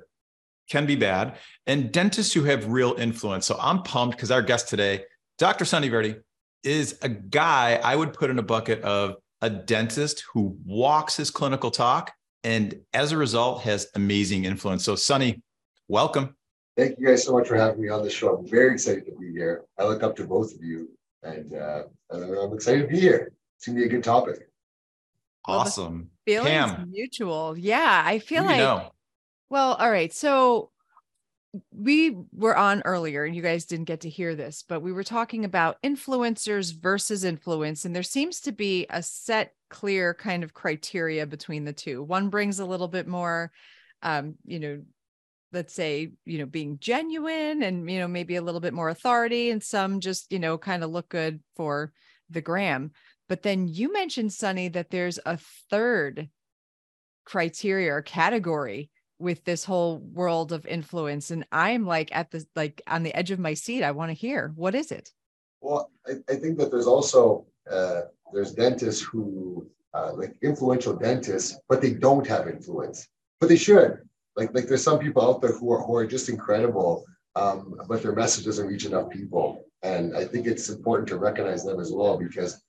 [0.69, 3.47] can be bad, and dentists who have real influence.
[3.47, 5.05] So I'm pumped because our guest today,
[5.39, 5.65] Dr.
[5.65, 6.21] Sunny Virdi,
[6.63, 11.31] is a guy I would put in a bucket of a dentist who walks his
[11.31, 12.13] clinical talk
[12.45, 14.85] and as a result has amazing influence.
[14.85, 15.43] So, Sunny,
[15.89, 16.37] welcome.
[16.77, 18.37] Thank you guys so much for having me on the show.
[18.37, 19.65] I'm very excited to be here.
[19.79, 20.91] I look up to both of you,
[21.23, 23.33] and, uh, I'm excited to be here.
[23.57, 24.49] It's gonna be a good topic.
[25.45, 26.11] Awesome.
[26.27, 27.57] Well, feelings Pam, mutual.
[27.57, 28.59] Yeah, I feel like.
[28.59, 28.94] Know?
[29.55, 30.13] Well, all right.
[30.13, 30.73] So
[31.71, 35.05] we were on earlier and you guys didn't get to hear this but we were
[35.05, 40.53] talking about influencers versus influence and there seems to be a set clear kind of
[40.53, 43.53] criteria between the two one brings a little bit more
[44.03, 44.83] um, you know
[45.53, 49.51] let's say you know being genuine and you know maybe a little bit more authority
[49.51, 51.93] and some just you know kind of look good for
[52.29, 52.91] the gram
[53.29, 55.39] but then you mentioned Sunny that there's a
[55.71, 56.29] third
[57.25, 58.91] criteria or category
[59.25, 63.31] with this whole world of influence and i'm like at the like on the edge
[63.31, 65.11] of my seat i want to hear what is it?
[65.61, 71.59] Well i, I think that there's also uh, there's dentists who uh, like influential dentists
[71.69, 73.09] but they don't have influence
[73.41, 73.99] but they should.
[74.37, 77.05] Like like there's some people out there who are, who are just incredible
[77.37, 81.65] um, but their message doesn't reach enough people and i think it's important to recognize
[81.65, 82.63] them as well because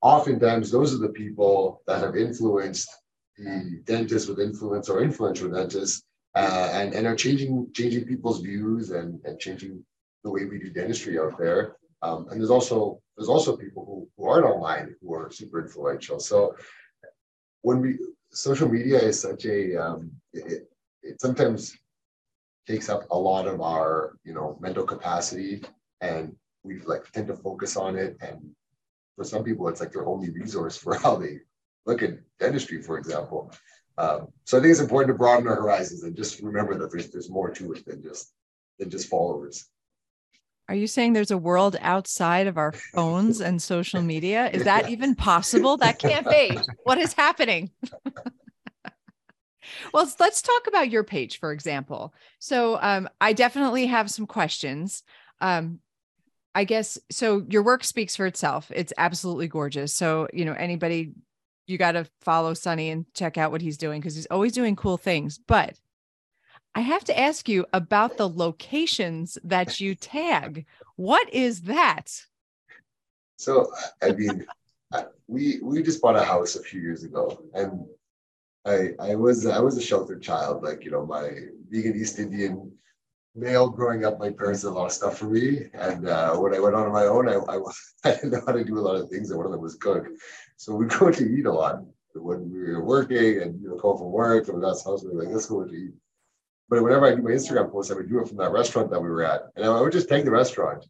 [0.00, 2.88] oftentimes those are the people that have influenced
[3.44, 8.90] the dentists with influence or influential dentists uh, and, and are changing changing people's views
[8.90, 9.84] and, and changing
[10.24, 11.76] the way we do dentistry out there.
[12.02, 16.18] Um, and there's also there's also people who, who aren't online who are super influential.
[16.18, 16.54] So
[17.62, 17.98] when we
[18.30, 20.68] social media is such a um, it,
[21.02, 21.76] it sometimes
[22.66, 25.62] takes up a lot of our you know mental capacity
[26.00, 28.38] and we like tend to focus on it and
[29.16, 31.38] for some people it's like their only resource for how they
[31.86, 33.52] look at dentistry, for example.
[33.98, 37.10] Um, so I think it's important to broaden our horizons and just remember that there's
[37.10, 38.32] there's more to it than just
[38.78, 39.66] than just followers.
[40.68, 44.48] Are you saying there's a world outside of our phones and social media?
[44.48, 45.76] Is that even possible?
[45.76, 46.56] That can't be.
[46.84, 47.70] What is happening?
[49.92, 52.14] well, let's talk about your page, for example.
[52.38, 55.02] So um, I definitely have some questions.
[55.40, 55.80] Um,
[56.54, 57.44] I guess so.
[57.48, 58.70] Your work speaks for itself.
[58.74, 59.92] It's absolutely gorgeous.
[59.92, 61.12] So, you know, anybody
[61.72, 64.76] you got to follow Sunny and check out what he's doing because he's always doing
[64.76, 65.38] cool things.
[65.38, 65.74] But
[66.74, 70.66] I have to ask you about the locations that you tag.
[70.96, 72.24] What is that?
[73.36, 74.46] So, I mean,
[75.26, 77.84] we we just bought a house a few years ago, and
[78.64, 80.62] I I was I was a sheltered child.
[80.62, 81.30] Like you know, my
[81.70, 82.70] being an East Indian
[83.34, 86.54] male growing up, my parents did a lot of stuff for me, and uh, when
[86.54, 87.58] I went on my own, I, I
[88.04, 89.76] I didn't know how to do a lot of things, and one of them was
[89.76, 90.06] cook.
[90.56, 91.82] So we go to eat a lot
[92.14, 95.22] when we were working and you know, come from work and that's house, we were
[95.22, 95.92] like, let's go to eat.
[96.68, 99.00] But whenever I do my Instagram post, I would do it from that restaurant that
[99.00, 99.42] we were at.
[99.56, 100.86] And I would just tag the restaurant.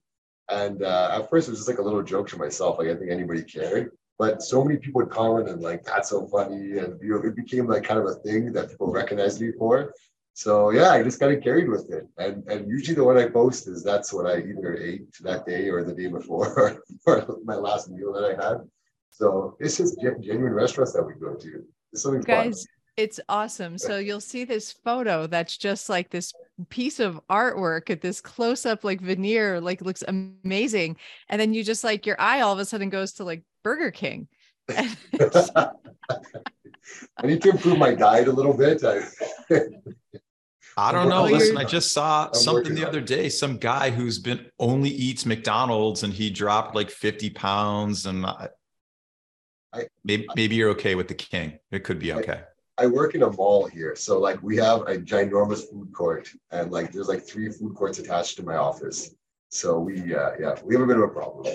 [0.48, 2.78] And uh, at first it was just like a little joke to myself.
[2.78, 3.92] Like I think anybody cared.
[4.18, 6.78] But so many people would comment and like, that's so funny.
[6.78, 9.92] And you know, it became like kind of a thing that people recognized me for.
[10.34, 12.06] So yeah, I just kind of carried with it.
[12.18, 15.68] And and usually the one I post is that's what I either ate that day
[15.68, 18.58] or the day before or my last meal that I had.
[19.10, 21.64] So it's just genuine restaurants that we go to.
[21.92, 22.66] It's something Guys, fun.
[22.96, 23.76] it's awesome.
[23.76, 26.32] So you'll see this photo that's just like this
[26.70, 30.96] piece of artwork at this close up, like veneer, like looks amazing.
[31.28, 33.90] And then you just like your eye all of a sudden goes to like Burger
[33.90, 34.28] King.
[34.68, 35.70] I
[37.24, 38.82] need to improve my diet a little bit.
[38.84, 39.02] I,
[40.76, 41.24] I don't know.
[41.24, 43.28] Listen, I just saw I'm something the other day.
[43.28, 48.06] Some guy who's been only eats McDonald's and he dropped like 50 pounds.
[48.06, 48.48] And I,
[49.72, 51.58] I, maybe, maybe you're okay with the king.
[51.70, 52.42] It could be okay.
[52.78, 56.30] I, I work in a mall here, so like we have a ginormous food court,
[56.50, 59.14] and like there's like three food courts attached to my office.
[59.50, 61.54] So we, uh, yeah, we have a bit of a problem.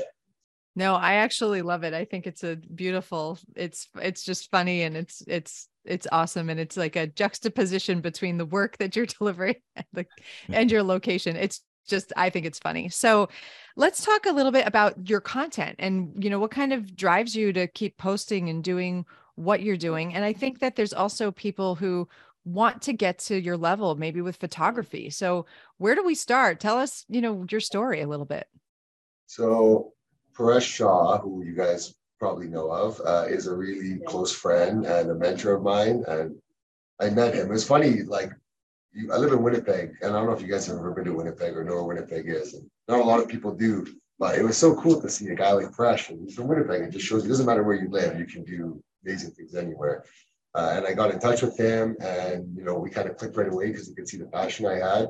[0.78, 1.96] No, I actually love it.
[1.96, 3.40] I think it's a beautiful.
[3.56, 8.38] It's it's just funny and it's it's it's awesome and it's like a juxtaposition between
[8.38, 10.08] the work that you're delivering and, the, mm.
[10.50, 11.36] and your location.
[11.36, 12.90] It's just I think it's funny.
[12.90, 13.28] So
[13.76, 17.36] let's talk a little bit about your content and you know what kind of drives
[17.36, 20.14] you to keep posting and doing what you're doing.
[20.14, 22.08] And I think that there's also people who
[22.46, 25.10] want to get to your level maybe with photography.
[25.10, 25.48] So
[25.80, 26.60] where do we start?
[26.60, 28.46] Tell us, you know, your story a little bit.
[29.26, 29.94] So
[30.38, 35.10] Paresh Shah, who you guys probably know of, uh, is a really close friend and
[35.10, 36.04] a mentor of mine.
[36.08, 36.36] And
[37.00, 37.52] I met him.
[37.52, 38.32] It's funny, like
[38.94, 41.06] you, I live in Winnipeg, and I don't know if you guys have ever been
[41.06, 42.54] to Winnipeg or know where Winnipeg is.
[42.54, 43.86] And not a lot of people do,
[44.20, 46.82] but it was so cool to see a guy like Paresh, and he's from Winnipeg.
[46.82, 49.56] It just shows you it doesn't matter where you live, you can do amazing things
[49.56, 50.04] anywhere.
[50.56, 53.38] Uh, and I got in touch with him, and you know, we kind of clicked
[53.38, 55.08] right away because he could see the passion I had.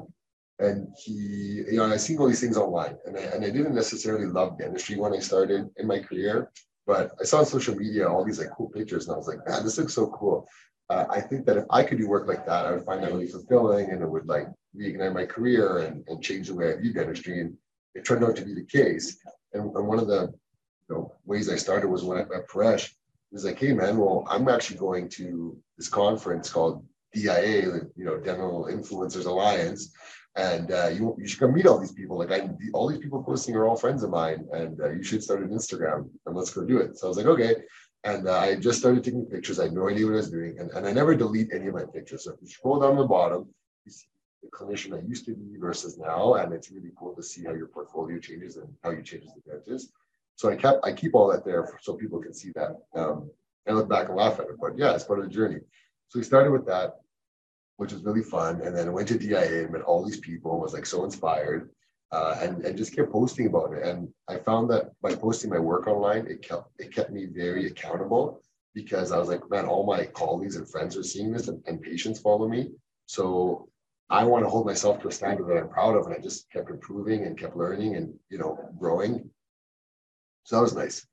[0.59, 3.75] And he, you know, I seen all these things online, and I, and I didn't
[3.75, 6.51] necessarily love dentistry when I started in my career,
[6.87, 9.45] but I saw on social media all these like cool pictures, and I was like,
[9.47, 10.47] man, this looks so cool.
[10.89, 13.11] Uh, I think that if I could do work like that, I would find that
[13.11, 16.77] really fulfilling, and it would like reignite my career and, and change the way I
[16.77, 17.41] view dentistry.
[17.41, 17.55] And
[17.93, 19.17] it turned out to be the case.
[19.53, 20.33] And, and one of the
[20.89, 22.85] you know, ways I started was when I met Paresh.
[22.85, 27.91] He was like, "Hey man, well, I'm actually going to this conference called DIA, the
[27.95, 29.91] you know Dental Influencers Alliance,
[30.37, 32.17] and uh, you you should come meet all these people.
[32.17, 35.23] Like I, all these people posting are all friends of mine, and uh, you should
[35.23, 37.55] start an Instagram and let's go do it." So I was like, "Okay."
[38.03, 39.59] And uh, I just started taking pictures.
[39.59, 41.73] I had no idea what I was doing, and, and I never delete any of
[41.73, 42.23] my pictures.
[42.23, 43.49] So if you scroll down the bottom,
[43.85, 44.07] you see
[44.43, 47.53] the clinician I used to be versus now, and it's really cool to see how
[47.53, 49.91] your portfolio changes and how you change the dentist.
[50.35, 52.77] So I kept I keep all that there so people can see that.
[52.95, 53.31] Um,
[53.67, 55.59] I look back and laugh at it, but yeah, it's part of the journey.
[56.09, 57.01] So we started with that,
[57.77, 60.51] which was really fun, and then I went to DIA and met all these people
[60.53, 61.69] and was like so inspired,
[62.11, 63.83] uh, and and just kept posting about it.
[63.83, 67.67] And I found that by posting my work online, it kept it kept me very
[67.67, 68.41] accountable
[68.73, 71.81] because I was like, man, all my colleagues and friends are seeing this, and, and
[71.81, 72.71] patients follow me.
[73.07, 73.69] So
[74.09, 76.49] I want to hold myself to a standard that I'm proud of, and I just
[76.51, 79.29] kept improving and kept learning and you know growing
[80.47, 81.05] so that was nice.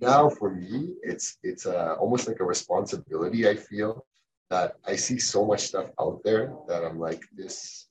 [0.00, 3.46] Now for me, it's it's uh, almost like a responsibility.
[3.46, 4.06] I feel
[4.50, 7.86] that I see so much stuff out there that I'm like, this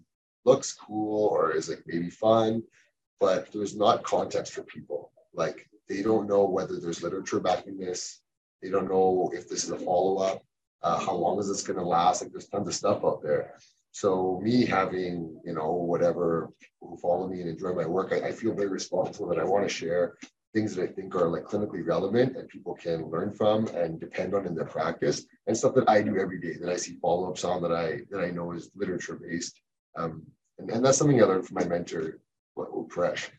[0.45, 2.63] looks cool or is like maybe fun,
[3.19, 5.11] but there's not context for people.
[5.33, 8.21] Like they don't know whether there's literature backing this.
[8.61, 10.43] They don't know if this is a follow up.
[10.81, 12.21] Uh, how long is this going to last?
[12.21, 13.55] Like there's tons of stuff out there.
[13.91, 16.51] So me having, you know, whatever
[16.81, 19.67] who follow me and enjoy my work, I, I feel very responsible that I want
[19.67, 20.15] to share
[20.53, 24.33] things that I think are like clinically relevant and people can learn from and depend
[24.33, 27.43] on in their practice and stuff that I do every day that I see follow-ups
[27.43, 29.59] on that I that I know is literature based.
[29.95, 30.23] Um,
[30.57, 32.19] and, and that's something I learned from my mentor,
[32.57, 33.29] Paresh,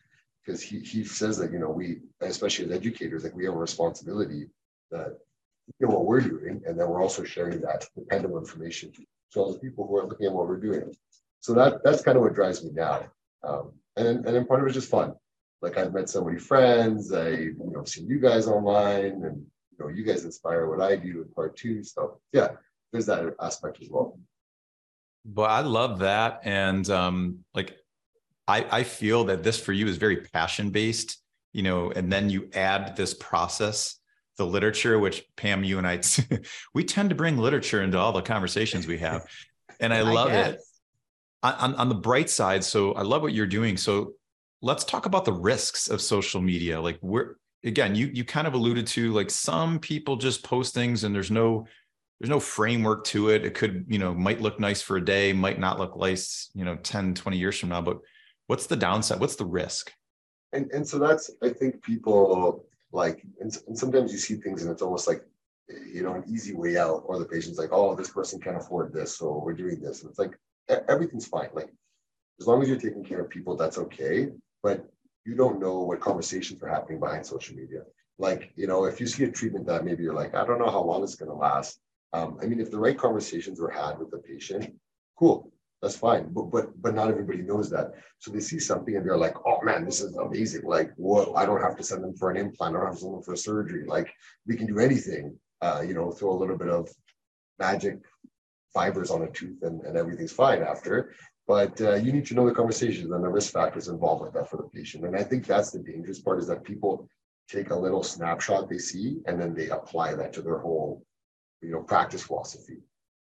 [0.45, 3.57] because he he says that, you know, we, especially as educators, like we have a
[3.57, 4.47] responsibility
[4.91, 5.17] that
[5.79, 8.91] you know what we're doing, and then we're also sharing that dependable information
[9.33, 10.93] to all the people who are looking at what we're doing.
[11.41, 13.03] So that that's kind of what drives me now.
[13.43, 15.13] Um, and and then part of it is just fun
[15.61, 17.13] like I've met so many friends.
[17.13, 20.95] I you know seen you guys online, and you know you guys inspire what I
[20.95, 21.83] do in part two.
[21.83, 22.49] So yeah,
[22.91, 24.19] there's that aspect as well.
[25.23, 27.77] But I love that, and um, like
[28.47, 31.17] I I feel that this for you is very passion based.
[31.53, 33.99] You know, and then you add this process
[34.37, 36.01] the literature, which Pam, you and I,
[36.73, 39.25] we tend to bring literature into all the conversations we have.
[39.79, 40.53] And I, I love guess.
[40.53, 40.59] it.
[41.43, 43.75] On, on the bright side, so I love what you're doing.
[43.75, 44.13] So
[44.61, 46.79] let's talk about the risks of social media.
[46.79, 51.03] Like we're again, you you kind of alluded to like some people just post things
[51.03, 51.65] and there's no
[52.19, 53.43] there's no framework to it.
[53.43, 56.63] It could, you know, might look nice for a day, might not look nice, you
[56.63, 57.81] know, 10, 20 years from now.
[57.81, 57.97] But
[58.45, 59.19] what's the downside?
[59.19, 59.91] What's the risk?
[60.53, 64.71] And and so that's I think people like and, and sometimes you see things and
[64.71, 65.23] it's almost like
[65.69, 68.91] you know an easy way out or the patient's like oh this person can't afford
[68.93, 70.37] this so we're doing this and it's like
[70.89, 71.69] everything's fine like
[72.39, 74.27] as long as you're taking care of people that's okay
[74.63, 74.85] but
[75.25, 77.81] you don't know what conversations are happening behind social media.
[78.17, 80.69] Like, you know, if you see a treatment that maybe you're like, I don't know
[80.69, 81.79] how long it's going to last.
[82.13, 84.73] Um, I mean, if the right conversations were had with the patient,
[85.17, 85.51] cool,
[85.81, 86.27] that's fine.
[86.31, 87.93] But but but not everybody knows that.
[88.19, 90.63] So they see something and they're like, oh man, this is amazing.
[90.63, 92.75] Like, whoa, I don't have to send them for an implant.
[92.75, 93.85] Or I don't have to send them for surgery.
[93.87, 94.11] Like,
[94.45, 95.37] we can do anything.
[95.61, 96.89] Uh, you know, throw a little bit of
[97.59, 97.99] magic
[98.73, 101.13] fibers on a tooth and, and everything's fine after.
[101.51, 104.49] But uh, you need to know the conversations and the risk factors involved with that
[104.49, 105.03] for the patient.
[105.03, 107.09] And I think that's the dangerous part is that people
[107.49, 111.03] take a little snapshot they see and then they apply that to their whole,
[111.61, 112.77] you know, practice philosophy.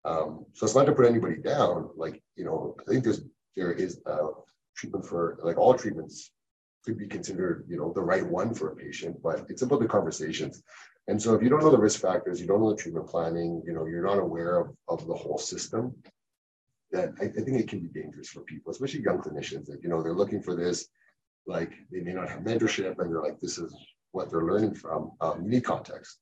[0.04, 1.88] Um, so it's not to put anybody down.
[1.96, 3.22] Like, you know, I think there's
[3.56, 4.18] there is a
[4.76, 6.30] treatment for like all treatments
[6.84, 9.88] could be considered, you know, the right one for a patient, but it's about the
[9.88, 10.62] conversations.
[11.08, 13.62] And so if you don't know the risk factors, you don't know the treatment planning,
[13.64, 15.94] you know, you're not aware of, of the whole system,
[16.92, 19.66] that I, I, think it can be dangerous for people, especially young clinicians.
[19.66, 20.88] That you know they're looking for this,
[21.46, 23.74] like they may not have mentorship, and they're like, this is
[24.12, 25.12] what they're learning from.
[25.20, 26.18] Um, you need context.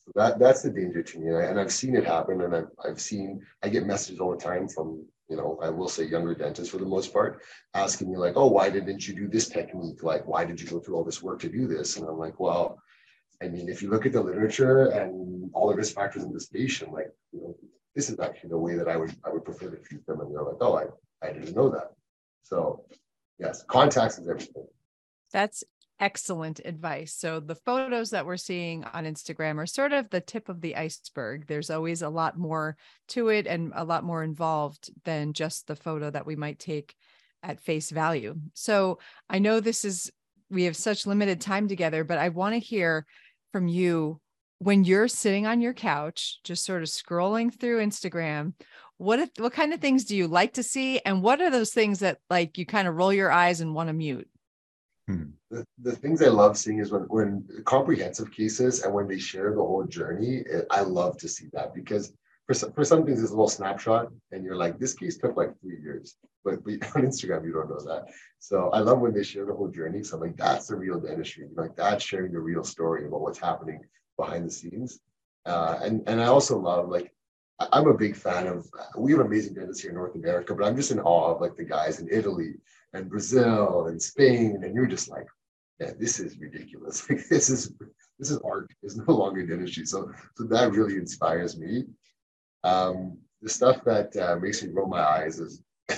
[0.00, 2.54] So that that's the danger to me, and, I, and I've seen it happen, and
[2.54, 6.04] I've I've seen I get messages all the time from you know I will say
[6.04, 7.42] younger dentists for the most part,
[7.74, 10.02] asking me like, oh, why didn't you do this technique?
[10.02, 11.96] Like, why did you go through all this work to do this?
[11.96, 12.78] And I'm like, well.
[13.40, 16.48] I mean, if you look at the literature and all the risk factors in this
[16.48, 17.54] patient, like, you know,
[17.98, 20.20] this is actually the way that I would I would prefer to treat them.
[20.20, 21.90] And they're like, oh, I, I didn't know that.
[22.44, 22.84] So
[23.40, 24.68] yes, contacts is everything.
[25.32, 25.64] That's
[25.98, 27.12] excellent advice.
[27.14, 30.76] So the photos that we're seeing on Instagram are sort of the tip of the
[30.76, 31.48] iceberg.
[31.48, 32.76] There's always a lot more
[33.08, 36.94] to it and a lot more involved than just the photo that we might take
[37.42, 38.36] at face value.
[38.54, 40.12] So I know this is
[40.50, 43.06] we have such limited time together, but I want to hear
[43.50, 44.20] from you
[44.58, 48.54] when you're sitting on your couch just sort of scrolling through Instagram,
[48.96, 52.00] what what kind of things do you like to see and what are those things
[52.00, 54.28] that like you kind of roll your eyes and want to mute?
[55.06, 55.30] Hmm.
[55.50, 59.50] The, the things I love seeing is when, when comprehensive cases and when they share
[59.52, 62.12] the whole journey, it, I love to see that because
[62.46, 65.36] for some, for some things it's a little snapshot and you're like, this case took
[65.36, 68.12] like three years, but, but on Instagram, you don't know that.
[68.38, 70.02] So I love when they share the whole journey.
[70.02, 71.48] So I'm like, that's the real dentistry.
[71.54, 73.80] Like that's sharing the real story about what's happening
[74.18, 75.00] behind the scenes.
[75.46, 77.12] Uh, and, and I also love like,
[77.72, 80.76] I'm a big fan of, we have amazing dentists here in North America, but I'm
[80.76, 82.54] just in awe of like the guys in Italy
[82.92, 85.26] and Brazil and Spain, and you're just like,
[85.80, 87.06] yeah, this is ridiculous.
[87.08, 87.72] Like this is
[88.18, 88.70] this is art.
[88.82, 89.86] It's no longer dentistry.
[89.86, 91.84] So so that really inspires me.
[92.64, 95.62] Um, the stuff that uh, makes me roll my eyes is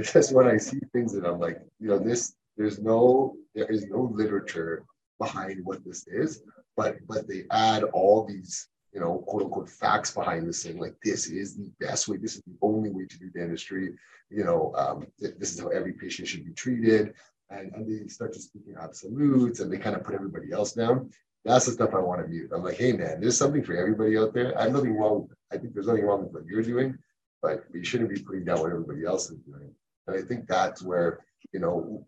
[0.00, 3.86] just when I see things that I'm like, you know, this there's no there is
[3.86, 4.84] no literature
[5.18, 6.42] behind what this is,
[6.76, 10.78] but but they add all these you know, quote unquote facts behind this thing.
[10.78, 12.18] Like this is the best way.
[12.18, 13.94] This is the only way to do dentistry.
[14.30, 17.14] You know, um, th- this is how every patient should be treated.
[17.50, 20.72] And, and they start to speak in absolutes and they kind of put everybody else
[20.72, 21.10] down.
[21.44, 22.50] That's the stuff I want to mute.
[22.54, 24.58] I'm like, hey man, there's something for everybody out there.
[24.58, 25.28] I have nothing wrong.
[25.50, 26.96] I think there's nothing wrong with what you're doing,
[27.42, 29.74] but you shouldn't be putting down what everybody else is doing.
[30.06, 32.06] And I think that's where, you know,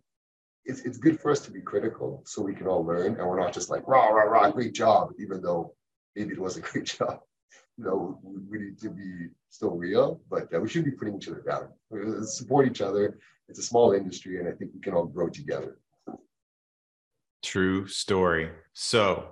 [0.65, 3.41] it's, it's good for us to be critical so we can all learn and we're
[3.41, 5.75] not just like rah rah rah great job even though
[6.17, 7.21] maybe it was a great job.
[7.77, 11.29] You know, we need to be still real, but uh, we shouldn't be putting each
[11.29, 12.25] other down.
[12.25, 13.19] Support each other.
[13.49, 15.79] It's a small industry, and I think we can all grow together.
[17.43, 18.51] True story.
[18.75, 19.27] So,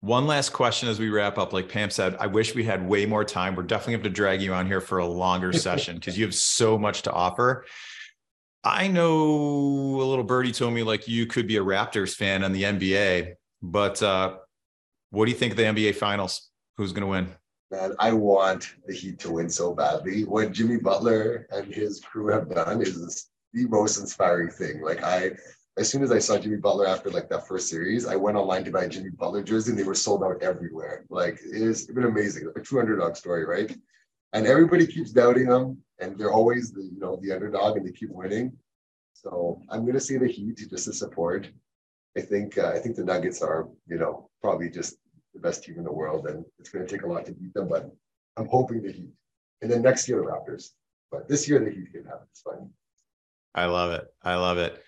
[0.00, 1.52] one last question as we wrap up.
[1.52, 3.56] Like Pam said, I wish we had way more time.
[3.56, 6.34] We're definitely have to drag you on here for a longer session because you have
[6.34, 7.64] so much to offer.
[8.64, 12.52] I know a little birdie told me like you could be a Raptors fan on
[12.52, 14.36] the NBA, but uh,
[15.10, 16.48] what do you think of the NBA Finals?
[16.76, 17.28] Who's going to win?
[17.72, 20.24] Man, I want the Heat to win so badly.
[20.24, 24.80] What Jimmy Butler and his crew have done is the most inspiring thing.
[24.80, 25.32] Like I,
[25.76, 28.64] as soon as I saw Jimmy Butler after like that first series, I went online
[28.64, 31.04] to buy Jimmy Butler jersey and they were sold out everywhere.
[31.08, 33.74] Like it's been amazing, a true underdog story, right?
[34.32, 37.92] And everybody keeps doubting them, and they're always the you know the underdog, and they
[37.92, 38.52] keep winning.
[39.12, 41.48] So I'm gonna say the Heat just to support.
[42.16, 44.96] I think uh, I think the Nuggets are you know probably just
[45.34, 47.54] the best team in the world, and it's going to take a lot to beat
[47.54, 47.68] them.
[47.68, 47.90] But
[48.36, 49.12] I'm hoping the Heat,
[49.60, 50.70] and then next year the Raptors.
[51.10, 52.28] But this year the Heat can have it.
[52.30, 52.70] It's fine.
[53.54, 54.06] I love it.
[54.22, 54.82] I love it.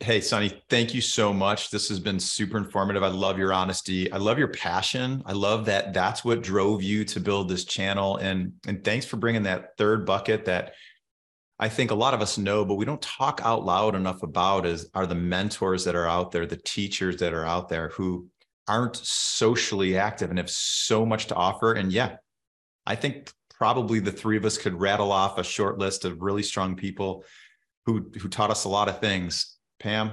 [0.00, 1.70] Hey, Sunny, thank you so much.
[1.70, 3.04] This has been super informative.
[3.04, 4.10] I love your honesty.
[4.10, 5.22] I love your passion.
[5.26, 8.16] I love that that's what drove you to build this channel.
[8.16, 10.72] And, and thanks for bringing that third bucket that
[11.60, 14.66] I think a lot of us know, but we don't talk out loud enough about
[14.66, 18.26] is are the mentors that are out there, the teachers that are out there who
[18.66, 21.74] aren't socially active and have so much to offer.
[21.74, 22.16] And yeah,
[22.84, 26.42] I think probably the three of us could rattle off a short list of really
[26.42, 27.24] strong people
[27.86, 29.51] who who taught us a lot of things.
[29.82, 30.12] Pam.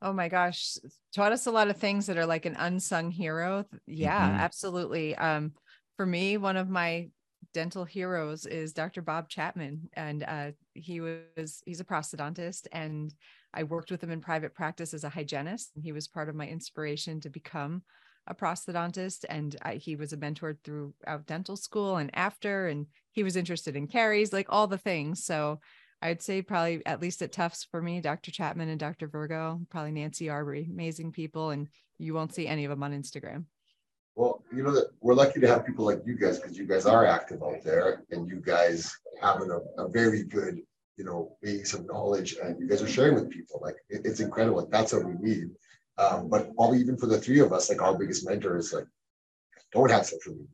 [0.00, 0.78] Oh my gosh,
[1.14, 3.64] taught us a lot of things that are like an unsung hero.
[3.86, 4.40] Yeah, mm-hmm.
[4.40, 5.14] absolutely.
[5.14, 5.52] Um,
[5.96, 7.10] for me, one of my
[7.52, 9.02] dental heroes is Dr.
[9.02, 13.14] Bob Chapman, and uh, he was he's a prosthodontist, and
[13.54, 16.34] I worked with him in private practice as a hygienist, and he was part of
[16.34, 17.82] my inspiration to become
[18.26, 19.24] a prosthodontist.
[19.28, 23.76] And I, he was a mentor throughout dental school and after, and he was interested
[23.76, 25.24] in caries, like all the things.
[25.24, 25.60] So
[26.02, 28.30] I'd say probably at least at Tufts for me, Dr.
[28.30, 29.06] Chapman and Dr.
[29.06, 33.44] Vergo, probably Nancy Arbree, amazing people, and you won't see any of them on Instagram.
[34.14, 36.84] Well, you know that we're lucky to have people like you guys because you guys
[36.84, 40.60] are active out there and you guys have a, a very good
[40.96, 43.60] you know, base of knowledge and you guys are sharing with people.
[43.62, 44.58] Like it, it's incredible.
[44.58, 45.50] Like that's what we need.
[45.98, 48.86] Um, but probably even for the three of us, like our biggest mentor is like,
[49.72, 50.46] don't have social media.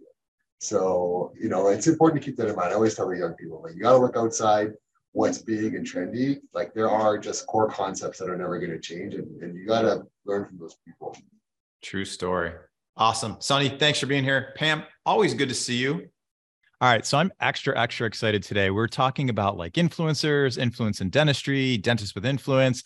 [0.61, 2.71] So, you know, it's important to keep that in mind.
[2.71, 4.73] I always tell the young people, like, you got to look outside
[5.13, 6.41] what's big and trendy.
[6.53, 9.67] Like, there are just core concepts that are never going to change, and, and you
[9.67, 11.17] got to learn from those people.
[11.83, 12.53] True story.
[12.97, 13.37] Awesome.
[13.39, 14.53] Sunny, thanks for being here.
[14.57, 16.09] Pam, always good to see you.
[16.81, 17.05] All right.
[17.05, 18.71] So I'm extra, extra excited today.
[18.71, 22.83] We're talking about like influencers, influence in dentistry, dentists with influence.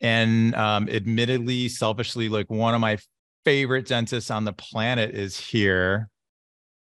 [0.00, 2.98] And um, admittedly, selfishly, like one of my
[3.44, 6.08] favorite dentists on the planet is here.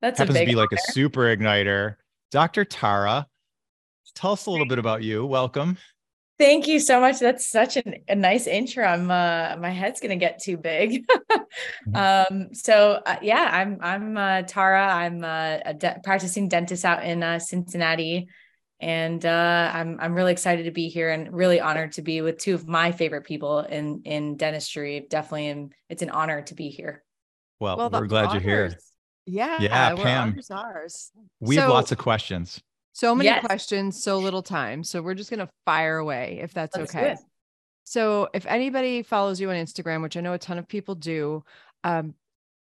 [0.00, 0.62] That's happens to be honor.
[0.62, 1.96] like a super igniter.
[2.30, 2.64] Dr.
[2.64, 3.26] Tara,
[4.14, 5.26] tell us a little bit about you.
[5.26, 5.78] Welcome.
[6.36, 7.20] Thank you so much.
[7.20, 8.84] That's such an, a nice intro.
[8.84, 11.04] I'm uh, my head's gonna get too big.
[11.86, 12.34] Mm-hmm.
[12.34, 14.88] um, so uh, yeah, I'm I'm uh, Tara.
[14.92, 18.26] I'm uh, a de- practicing dentist out in uh, Cincinnati,
[18.80, 22.38] and uh, I'm I'm really excited to be here and really honored to be with
[22.38, 25.06] two of my favorite people in in dentistry.
[25.08, 27.04] Definitely, and it's an honor to be here.
[27.60, 28.42] Well, well we're glad honors.
[28.42, 28.78] you're here.
[29.26, 30.40] Yeah, yeah, Pam.
[30.50, 31.12] Ours.
[31.38, 32.60] We so, have lots of questions.
[32.94, 33.44] So many yes.
[33.44, 34.84] questions, so little time.
[34.84, 37.16] So we're just gonna fire away if that's Let's okay.
[37.82, 41.44] So if anybody follows you on Instagram, which I know a ton of people do,
[41.82, 42.14] um,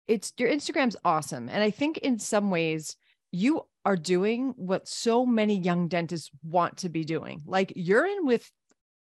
[0.07, 1.49] it's your Instagram's awesome.
[1.49, 2.97] And I think in some ways
[3.33, 7.43] you are doing what so many young dentists want to be doing.
[7.45, 8.49] Like you're in with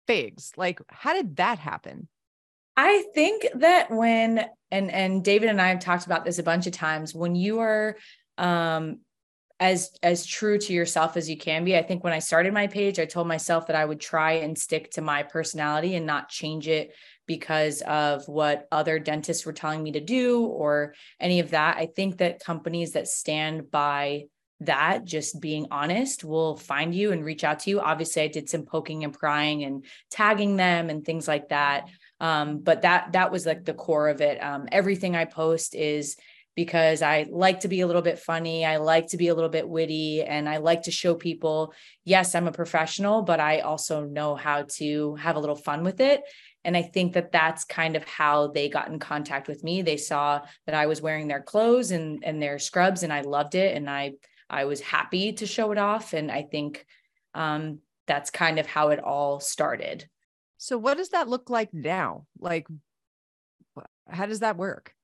[0.06, 0.52] figs.
[0.56, 2.08] Like, how did that happen?
[2.78, 6.66] I think that when and and David and I have talked about this a bunch
[6.66, 7.98] of times, when you are
[8.38, 9.00] um
[9.60, 11.76] as as true to yourself as you can be.
[11.76, 14.58] I think when I started my page, I told myself that I would try and
[14.58, 16.94] stick to my personality and not change it
[17.26, 21.76] because of what other dentists were telling me to do or any of that.
[21.76, 24.24] I think that companies that stand by
[24.60, 28.46] that just being honest will find you and reach out to you obviously i did
[28.46, 31.88] some poking and prying and tagging them and things like that
[32.20, 36.18] um, but that that was like the core of it um, everything i post is
[36.56, 38.66] because I like to be a little bit funny.
[38.66, 41.72] I like to be a little bit witty and I like to show people,
[42.04, 46.00] yes, I'm a professional, but I also know how to have a little fun with
[46.00, 46.22] it.
[46.64, 49.80] And I think that that's kind of how they got in contact with me.
[49.80, 53.54] They saw that I was wearing their clothes and, and their scrubs and I loved
[53.54, 53.74] it.
[53.74, 54.12] And I,
[54.50, 56.12] I was happy to show it off.
[56.12, 56.84] And I think
[57.32, 60.08] um, that's kind of how it all started.
[60.58, 62.26] So what does that look like now?
[62.38, 62.66] Like,
[64.06, 64.94] how does that work?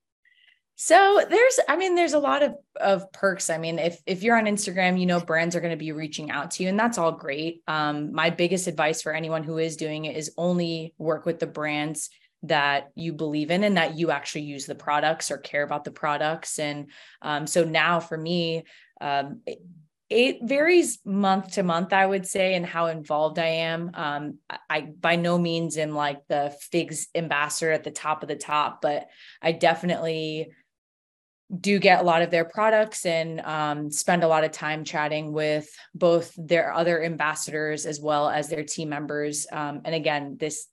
[0.78, 3.48] So there's, I mean, there's a lot of of perks.
[3.48, 6.30] I mean, if if you're on Instagram, you know brands are going to be reaching
[6.30, 7.62] out to you, and that's all great.
[7.66, 11.46] Um, my biggest advice for anyone who is doing it is only work with the
[11.46, 12.10] brands
[12.42, 15.90] that you believe in and that you actually use the products or care about the
[15.90, 16.58] products.
[16.58, 16.90] And
[17.22, 18.64] um, so now for me,
[19.00, 19.62] um, it,
[20.08, 23.90] it varies month to month, I would say, and how involved I am.
[23.94, 28.36] Um, I by no means am like the figs ambassador at the top of the
[28.36, 29.08] top, but
[29.42, 30.52] I definitely
[31.60, 35.32] do get a lot of their products and um, spend a lot of time chatting
[35.32, 39.46] with both their other ambassadors as well as their team members.
[39.52, 40.66] Um, and again, this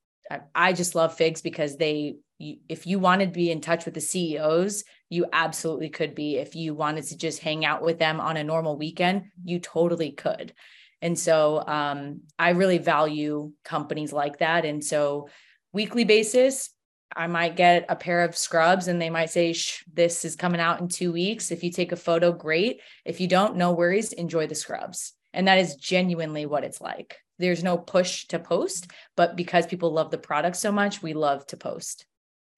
[0.55, 4.01] I just love Figs because they, if you wanted to be in touch with the
[4.01, 6.37] CEOs, you absolutely could be.
[6.37, 10.11] If you wanted to just hang out with them on a normal weekend, you totally
[10.11, 10.53] could.
[11.01, 14.65] And so um, I really value companies like that.
[14.65, 15.27] And so
[15.73, 16.69] weekly basis,
[17.15, 19.55] I might get a pair of scrubs and they might say,
[19.91, 21.51] this is coming out in two weeks.
[21.51, 22.81] If you take a photo, great.
[23.05, 25.13] If you don't, no worries, enjoy the scrubs.
[25.33, 27.17] And that is genuinely what it's like.
[27.39, 31.45] There's no push to post, but because people love the product so much, we love
[31.47, 32.05] to post.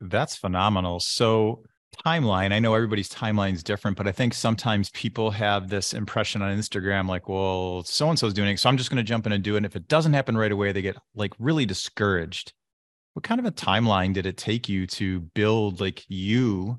[0.01, 0.99] That's phenomenal.
[0.99, 1.63] So,
[2.05, 6.41] timeline, I know everybody's timeline is different, but I think sometimes people have this impression
[6.41, 8.59] on Instagram like, well, so and so's doing it.
[8.59, 9.57] So I'm just going to jump in and do it.
[9.57, 12.53] And if it doesn't happen right away, they get like really discouraged
[13.15, 16.77] what kind of a timeline did it take you to build like you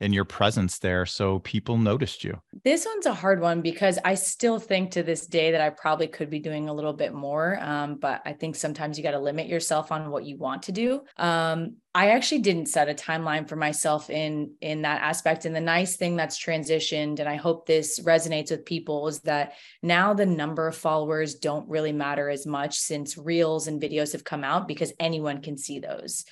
[0.00, 2.40] and your presence there so people noticed you?
[2.64, 6.06] This one's a hard one because I still think to this day that I probably
[6.06, 7.58] could be doing a little bit more.
[7.60, 10.72] Um, but I think sometimes you got to limit yourself on what you want to
[10.72, 11.02] do.
[11.16, 15.46] Um, I actually didn't set a timeline for myself in in that aspect.
[15.46, 19.54] And the nice thing that's transitioned, and I hope this resonates with people, is that
[19.82, 24.24] now the number of followers don't really matter as much since reels and videos have
[24.24, 26.26] come out because anyone can see those.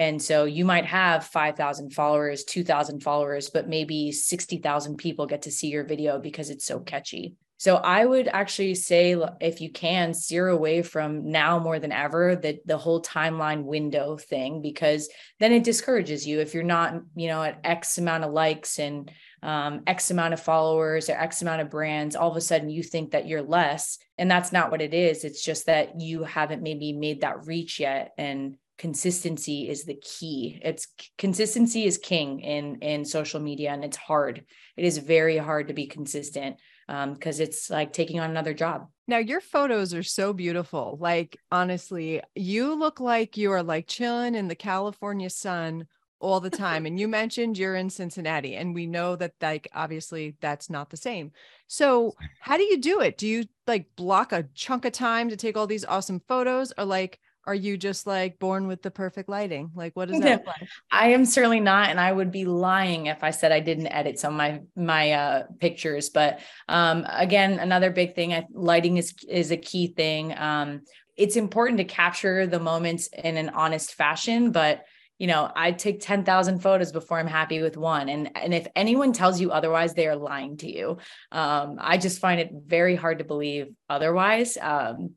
[0.00, 5.50] And so you might have 5,000 followers, 2,000 followers, but maybe 60,000 people get to
[5.50, 7.36] see your video because it's so catchy.
[7.58, 12.34] So I would actually say if you can steer away from now more than ever
[12.34, 16.40] the the whole timeline window thing because then it discourages you.
[16.40, 20.40] If you're not you know at X amount of likes and um, X amount of
[20.40, 23.98] followers or X amount of brands all of a sudden you think that you're less
[24.16, 25.24] and that's not what it is.
[25.24, 28.12] It's just that you haven't maybe made that reach yet.
[28.16, 30.58] And consistency is the key.
[30.64, 34.42] It's consistency is king in in social media and it's hard.
[34.74, 36.56] It is very hard to be consistent
[36.88, 38.88] because um, it's like taking on another job.
[39.06, 40.96] Now your photos are so beautiful.
[40.98, 45.86] Like honestly you look like you are like chilling in the california sun
[46.18, 50.36] all the time and you mentioned you're in cincinnati and we know that like obviously
[50.40, 51.32] that's not the same.
[51.66, 53.18] So how do you do it?
[53.18, 56.86] Do you like block a chunk of time to take all these awesome photos or
[56.86, 59.70] like are you just like born with the perfect lighting?
[59.74, 60.68] Like what is that like?
[60.90, 64.18] I am certainly not and I would be lying if I said I didn't edit
[64.18, 69.14] some of my my uh pictures, but um again another big thing I, lighting is
[69.28, 70.36] is a key thing.
[70.36, 70.82] Um
[71.16, 74.84] it's important to capture the moments in an honest fashion, but
[75.20, 78.08] you know, I take 10,000 photos before I'm happy with one.
[78.08, 80.96] And, and if anyone tells you otherwise, they are lying to you.
[81.30, 84.56] Um, I just find it very hard to believe otherwise.
[84.58, 85.10] Um,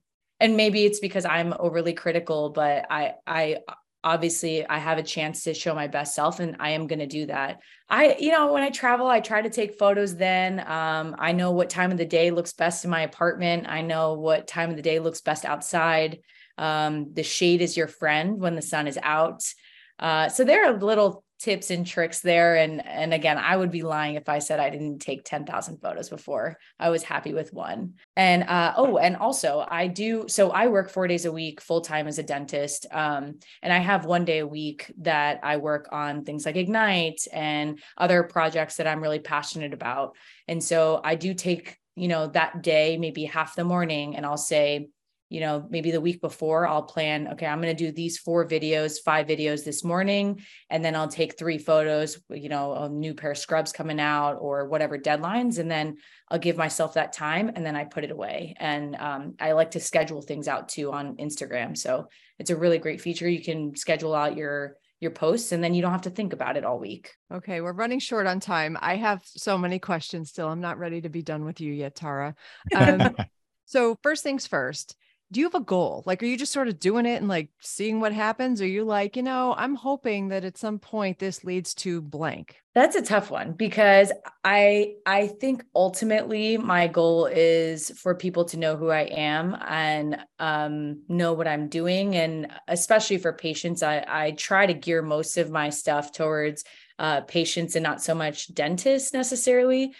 [0.43, 3.59] and maybe it's because I'm overly critical, but I, I
[4.03, 7.07] obviously I have a chance to show my best self and I am going to
[7.07, 7.61] do that.
[7.89, 10.59] I, you know, when I travel, I try to take photos then.
[10.59, 13.67] Um, I know what time of the day looks best in my apartment.
[13.69, 16.19] I know what time of the day looks best outside.
[16.57, 19.43] Um, the shade is your friend when the sun is out.
[19.97, 22.55] Uh, so there are little tips and tricks there.
[22.55, 26.09] And and again, I would be lying if I said I didn't take 10,000 photos
[26.09, 26.57] before.
[26.79, 27.95] I was happy with one.
[28.15, 31.81] And uh, oh, and also I do, so I work four days a week full
[31.81, 32.85] time as a dentist.
[32.91, 37.27] Um, and I have one day a week that I work on things like Ignite
[37.33, 40.15] and other projects that I'm really passionate about.
[40.47, 44.37] And so I do take, you know, that day, maybe half the morning, and I'll
[44.37, 44.87] say,
[45.33, 48.47] you know, maybe the week before, I'll plan, okay, I'm going to do these four
[48.47, 53.15] videos, five videos this morning, and then I'll take three photos, you know, a new
[53.15, 55.57] pair of scrubs coming out or whatever deadlines.
[55.57, 55.97] And then
[56.29, 58.53] I'll give myself that time and then I put it away.
[58.59, 61.75] And um, I like to schedule things out too on Instagram.
[61.75, 63.27] So it's a really great feature.
[63.27, 66.57] You can schedule out your your posts and then you don't have to think about
[66.57, 67.09] it all week.
[67.33, 68.77] Okay, we're running short on time.
[68.79, 70.47] I have so many questions still.
[70.47, 72.35] I'm not ready to be done with you yet, Tara.
[72.75, 73.15] Um,
[73.65, 74.95] so first things first,
[75.31, 76.03] do you have a goal?
[76.05, 78.61] Like, are you just sort of doing it and like seeing what happens?
[78.61, 82.57] Are you like, you know, I'm hoping that at some point this leads to blank?
[82.75, 84.11] That's a tough one because
[84.43, 90.19] I I think ultimately my goal is for people to know who I am and
[90.39, 95.37] um, know what I'm doing, and especially for patients, I I try to gear most
[95.37, 96.63] of my stuff towards
[96.99, 99.93] uh, patients and not so much dentists necessarily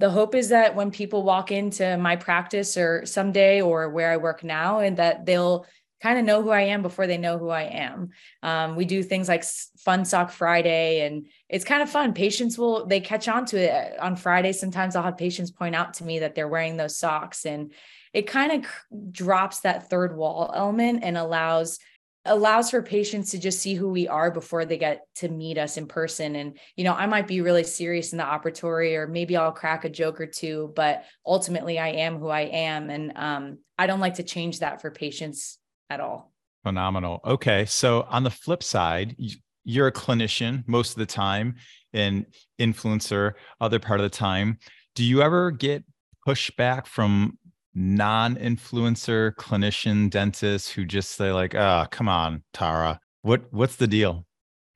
[0.00, 4.16] the hope is that when people walk into my practice or someday or where I
[4.16, 5.66] work now, and that they'll
[6.02, 8.08] kind of know who I am before they know who I am.
[8.42, 9.44] Um, we do things like
[9.78, 12.14] Fun Sock Friday, and it's kind of fun.
[12.14, 14.52] Patients will they catch on to it on Friday.
[14.52, 17.74] Sometimes I'll have patients point out to me that they're wearing those socks, and
[18.14, 21.78] it kind of drops that third wall element and allows
[22.24, 25.76] allows for patients to just see who we are before they get to meet us
[25.76, 26.36] in person.
[26.36, 29.84] And you know i might be really serious in the operatory or maybe i'll crack
[29.84, 32.90] a joke or two but ultimately i am who i am.
[32.90, 35.58] And um, i don't like to change that for patients
[35.88, 36.32] at all.
[36.62, 37.20] Phenomenal.
[37.24, 39.16] Okay so on the flip side
[39.64, 41.56] you're a clinician most of the time
[41.92, 42.26] and
[42.58, 44.58] influencer other part of the time.
[44.94, 45.84] Do you ever get
[46.26, 47.38] pushback from
[47.74, 53.86] non-influencer clinician dentists who just say like, "Ah, oh, come on, Tara, what what's the
[53.86, 54.26] deal?"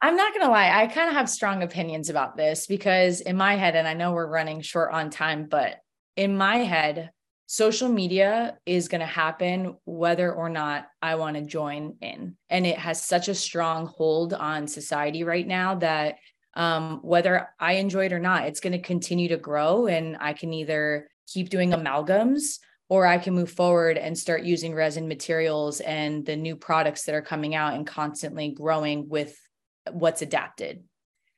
[0.00, 3.56] I'm not gonna lie, I kind of have strong opinions about this because in my
[3.56, 5.76] head, and I know we're running short on time, but
[6.16, 7.10] in my head,
[7.46, 12.36] social media is going to happen whether or not I want to join in.
[12.48, 16.16] And it has such a strong hold on society right now that
[16.54, 19.86] um, whether I enjoy it or not, it's going to continue to grow.
[19.86, 22.58] And I can either keep doing amalgams
[22.88, 27.14] or I can move forward and start using resin materials and the new products that
[27.14, 29.36] are coming out and constantly growing with
[29.90, 30.84] what's adapted.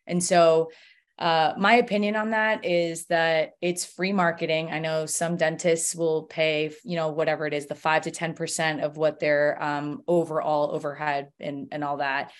[0.07, 0.71] And so,
[1.19, 4.69] uh, my opinion on that is that it's free marketing.
[4.71, 8.85] I know some dentists will pay, you know, whatever it is, the five to 10%
[8.85, 12.33] of what their um, overall overhead and, and all that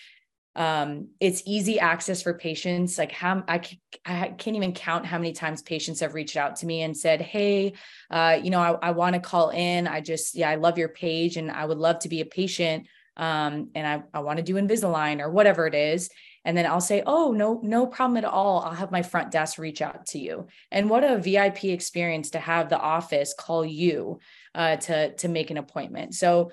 [0.57, 3.61] um, it's easy access for patients like how I,
[4.07, 7.21] I can't even count how many times patients have reached out to me and said
[7.21, 7.75] hey
[8.11, 9.87] uh, you know i, I want to call in.
[9.87, 12.87] I just yeah i love your page and i would love to be a patient
[13.19, 16.09] um, and i, I want to do invisalign or whatever it is.
[16.47, 18.61] And then i'll say oh no no problem at all.
[18.61, 20.47] I'll have my front desk reach out to you.
[20.71, 24.21] And what a vip experience to have the office call you
[24.55, 26.15] uh, to to make an appointment.
[26.15, 26.53] So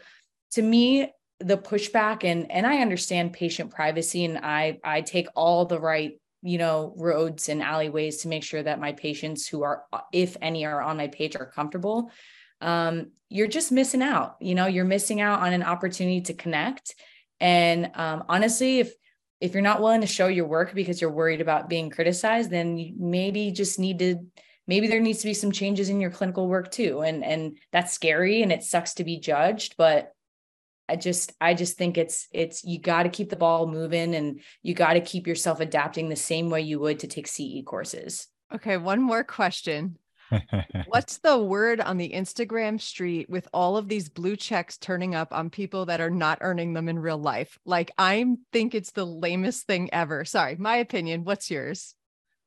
[0.52, 1.14] to me
[1.44, 6.20] the pushback and and I understand patient privacy and I I take all the right
[6.42, 10.66] you know roads and alleyways to make sure that my patients who are if any
[10.66, 12.12] are on my page are comfortable.
[12.62, 16.96] Um, you're just missing out you know you're missing out on an opportunity to connect.
[17.40, 18.94] And um, honestly if
[19.42, 22.78] if you're not willing to show your work because you're worried about being criticized then
[22.78, 24.26] you maybe just need to
[24.66, 27.02] maybe there needs to be some changes in your clinical work too.
[27.02, 30.14] And and that's scary and it sucks to be judged but
[30.90, 34.42] I just I just think it's it's you got to keep the ball moving and
[34.62, 38.28] you got to keep yourself adapting the same way you would to take CE courses.
[38.54, 39.98] Okay, one more question.
[40.88, 45.32] What's the word on the Instagram street with all of these blue checks turning up
[45.32, 47.58] on people that are not earning them in real life?
[47.66, 50.26] Like I think it's the lamest thing ever.
[50.26, 51.24] Sorry, my opinion.
[51.24, 51.96] What's yours?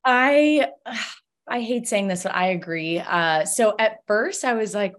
[0.05, 0.69] I
[1.49, 2.99] I hate saying this, but I agree.
[2.99, 4.93] Uh, so at first I was like,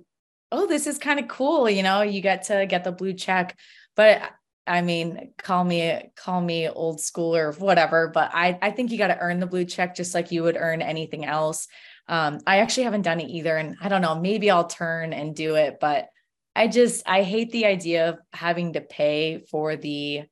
[0.52, 1.68] oh, this is kind of cool.
[1.68, 3.58] You know, you get to get the blue check.
[3.96, 4.22] But
[4.66, 8.98] I mean, call me call me old school or whatever, but I I think you
[8.98, 11.68] got to earn the blue check just like you would earn anything else.
[12.06, 14.14] Um, I actually haven't done it either, and I don't know.
[14.20, 16.08] Maybe I'll turn and do it, but
[16.54, 20.24] I just I hate the idea of having to pay for the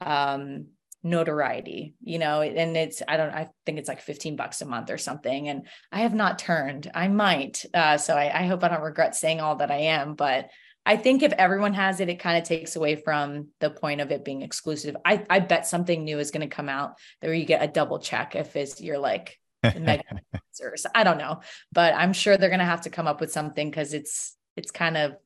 [0.00, 0.66] um
[1.04, 4.90] notoriety you know and it's i don't i think it's like 15 bucks a month
[4.90, 6.90] or something and i have not turned.
[6.94, 10.14] I might uh, so I, I hope i don't regret saying all that i am
[10.14, 10.50] but
[10.86, 14.10] i think if everyone has it it kind of takes away from the point of
[14.12, 14.96] it being exclusive.
[15.04, 17.98] I i bet something new is going to come out where you get a double
[17.98, 21.40] check if it's you're like or i don't know
[21.70, 24.70] but i'm sure they're going to have to come up with something because it's it's
[24.70, 25.16] kind of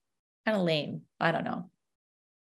[0.46, 1.02] kind of lame.
[1.20, 1.70] I don't know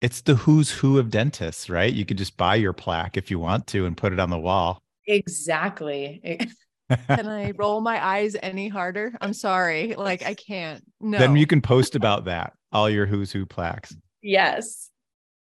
[0.02, 1.94] it's the who's who of dentists, right?
[1.94, 4.40] You could just buy your plaque if you want to and put it on the
[4.40, 4.82] wall.
[5.08, 6.40] Exactly.
[7.08, 9.14] can I roll my eyes any harder?
[9.22, 9.94] I'm sorry.
[9.96, 10.84] Like I can't.
[11.00, 11.20] No.
[11.20, 13.96] Then you can post about that, all your who's who plaques.
[14.22, 14.90] Yes.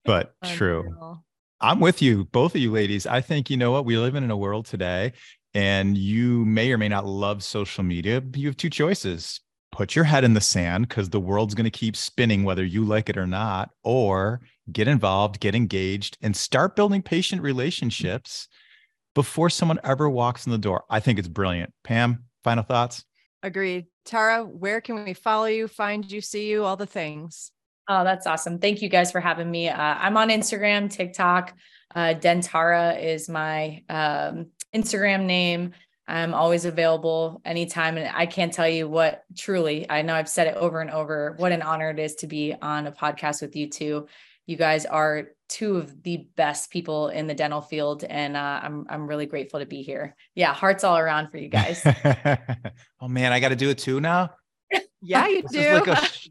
[0.04, 1.18] But true.
[1.62, 3.06] I'm with you, both of you ladies.
[3.06, 3.86] I think you know what?
[3.86, 5.14] We live in a world today
[5.54, 8.22] and you may or may not love social media.
[8.34, 9.42] You have two choices
[9.80, 12.84] put your head in the sand because the world's going to keep spinning whether you
[12.84, 14.42] like it or not, or
[14.74, 18.50] get involved, get engaged, and start building patient relationships
[19.16, 20.84] before someone ever walks in the door.
[20.90, 21.72] I think it's brilliant.
[21.86, 23.06] Pam, final thoughts?
[23.42, 23.86] Agreed.
[24.04, 27.54] Tara, where can we follow you, find you, see you, all the things?
[27.88, 28.60] Oh, that's awesome.
[28.60, 29.70] Thank you guys for having me.
[29.70, 31.54] Uh, I'm on Instagram, TikTok.
[31.96, 35.72] Uh, Dentara is my um, Instagram name.
[36.10, 37.98] I'm always available anytime.
[37.98, 41.36] And I can't tell you what truly, I know I've said it over and over,
[41.38, 44.08] what an honor it is to be on a podcast with you two.
[44.48, 48.04] You guys are two of the best people in the dental field.
[48.04, 50.16] And uh, I'm, I'm really grateful to be here.
[50.34, 50.52] Yeah.
[50.52, 51.86] Hearts all around for you guys.
[53.00, 54.32] oh man, I got to do it too now.
[55.02, 55.74] Yeah, you this do.
[55.76, 55.88] like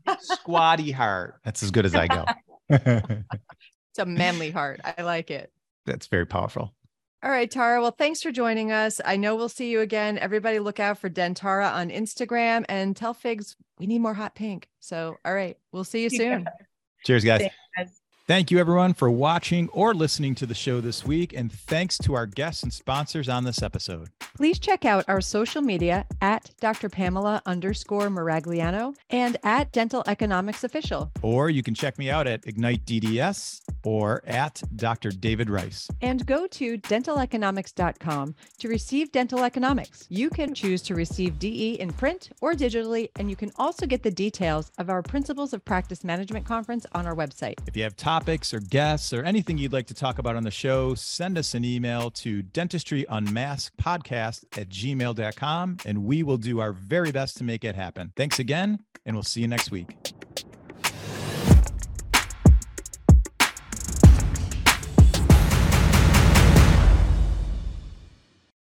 [0.06, 1.36] a squatty heart.
[1.42, 2.26] That's as good as I go.
[2.68, 4.82] it's a manly heart.
[4.84, 5.50] I like it.
[5.86, 6.74] That's very powerful.
[7.22, 7.80] All right, Tara.
[7.80, 9.00] Well, thanks for joining us.
[9.04, 10.18] I know we'll see you again.
[10.18, 14.68] Everybody look out for Dentara on Instagram and tell Figs we need more hot pink.
[14.78, 16.42] So, all right, we'll see you soon.
[16.42, 16.66] Yeah.
[17.04, 17.40] Cheers, guys.
[17.40, 18.00] Thanks, guys.
[18.28, 21.32] Thank you, everyone, for watching or listening to the show this week.
[21.32, 24.10] And thanks to our guests and sponsors on this episode.
[24.36, 26.90] Please check out our social media at Dr.
[26.90, 31.10] Pamela underscore Maragliano and at Dental Economics Official.
[31.22, 35.10] Or you can check me out at Ignite DDS or at Dr.
[35.10, 35.88] David Rice.
[36.02, 40.06] And go to dentaleconomics.com to receive dental economics.
[40.10, 44.02] You can choose to receive DE in print or digitally, and you can also get
[44.02, 47.54] the details of our Principles of Practice Management conference on our website.
[47.66, 50.50] If you have topics or guests or anything you'd like to talk about on the
[50.50, 56.72] show, send us an email to dentistryunmasked podcast at gmail.com and we will do our
[56.72, 58.12] very best to make it happen.
[58.16, 59.96] Thanks again, and we'll see you next week.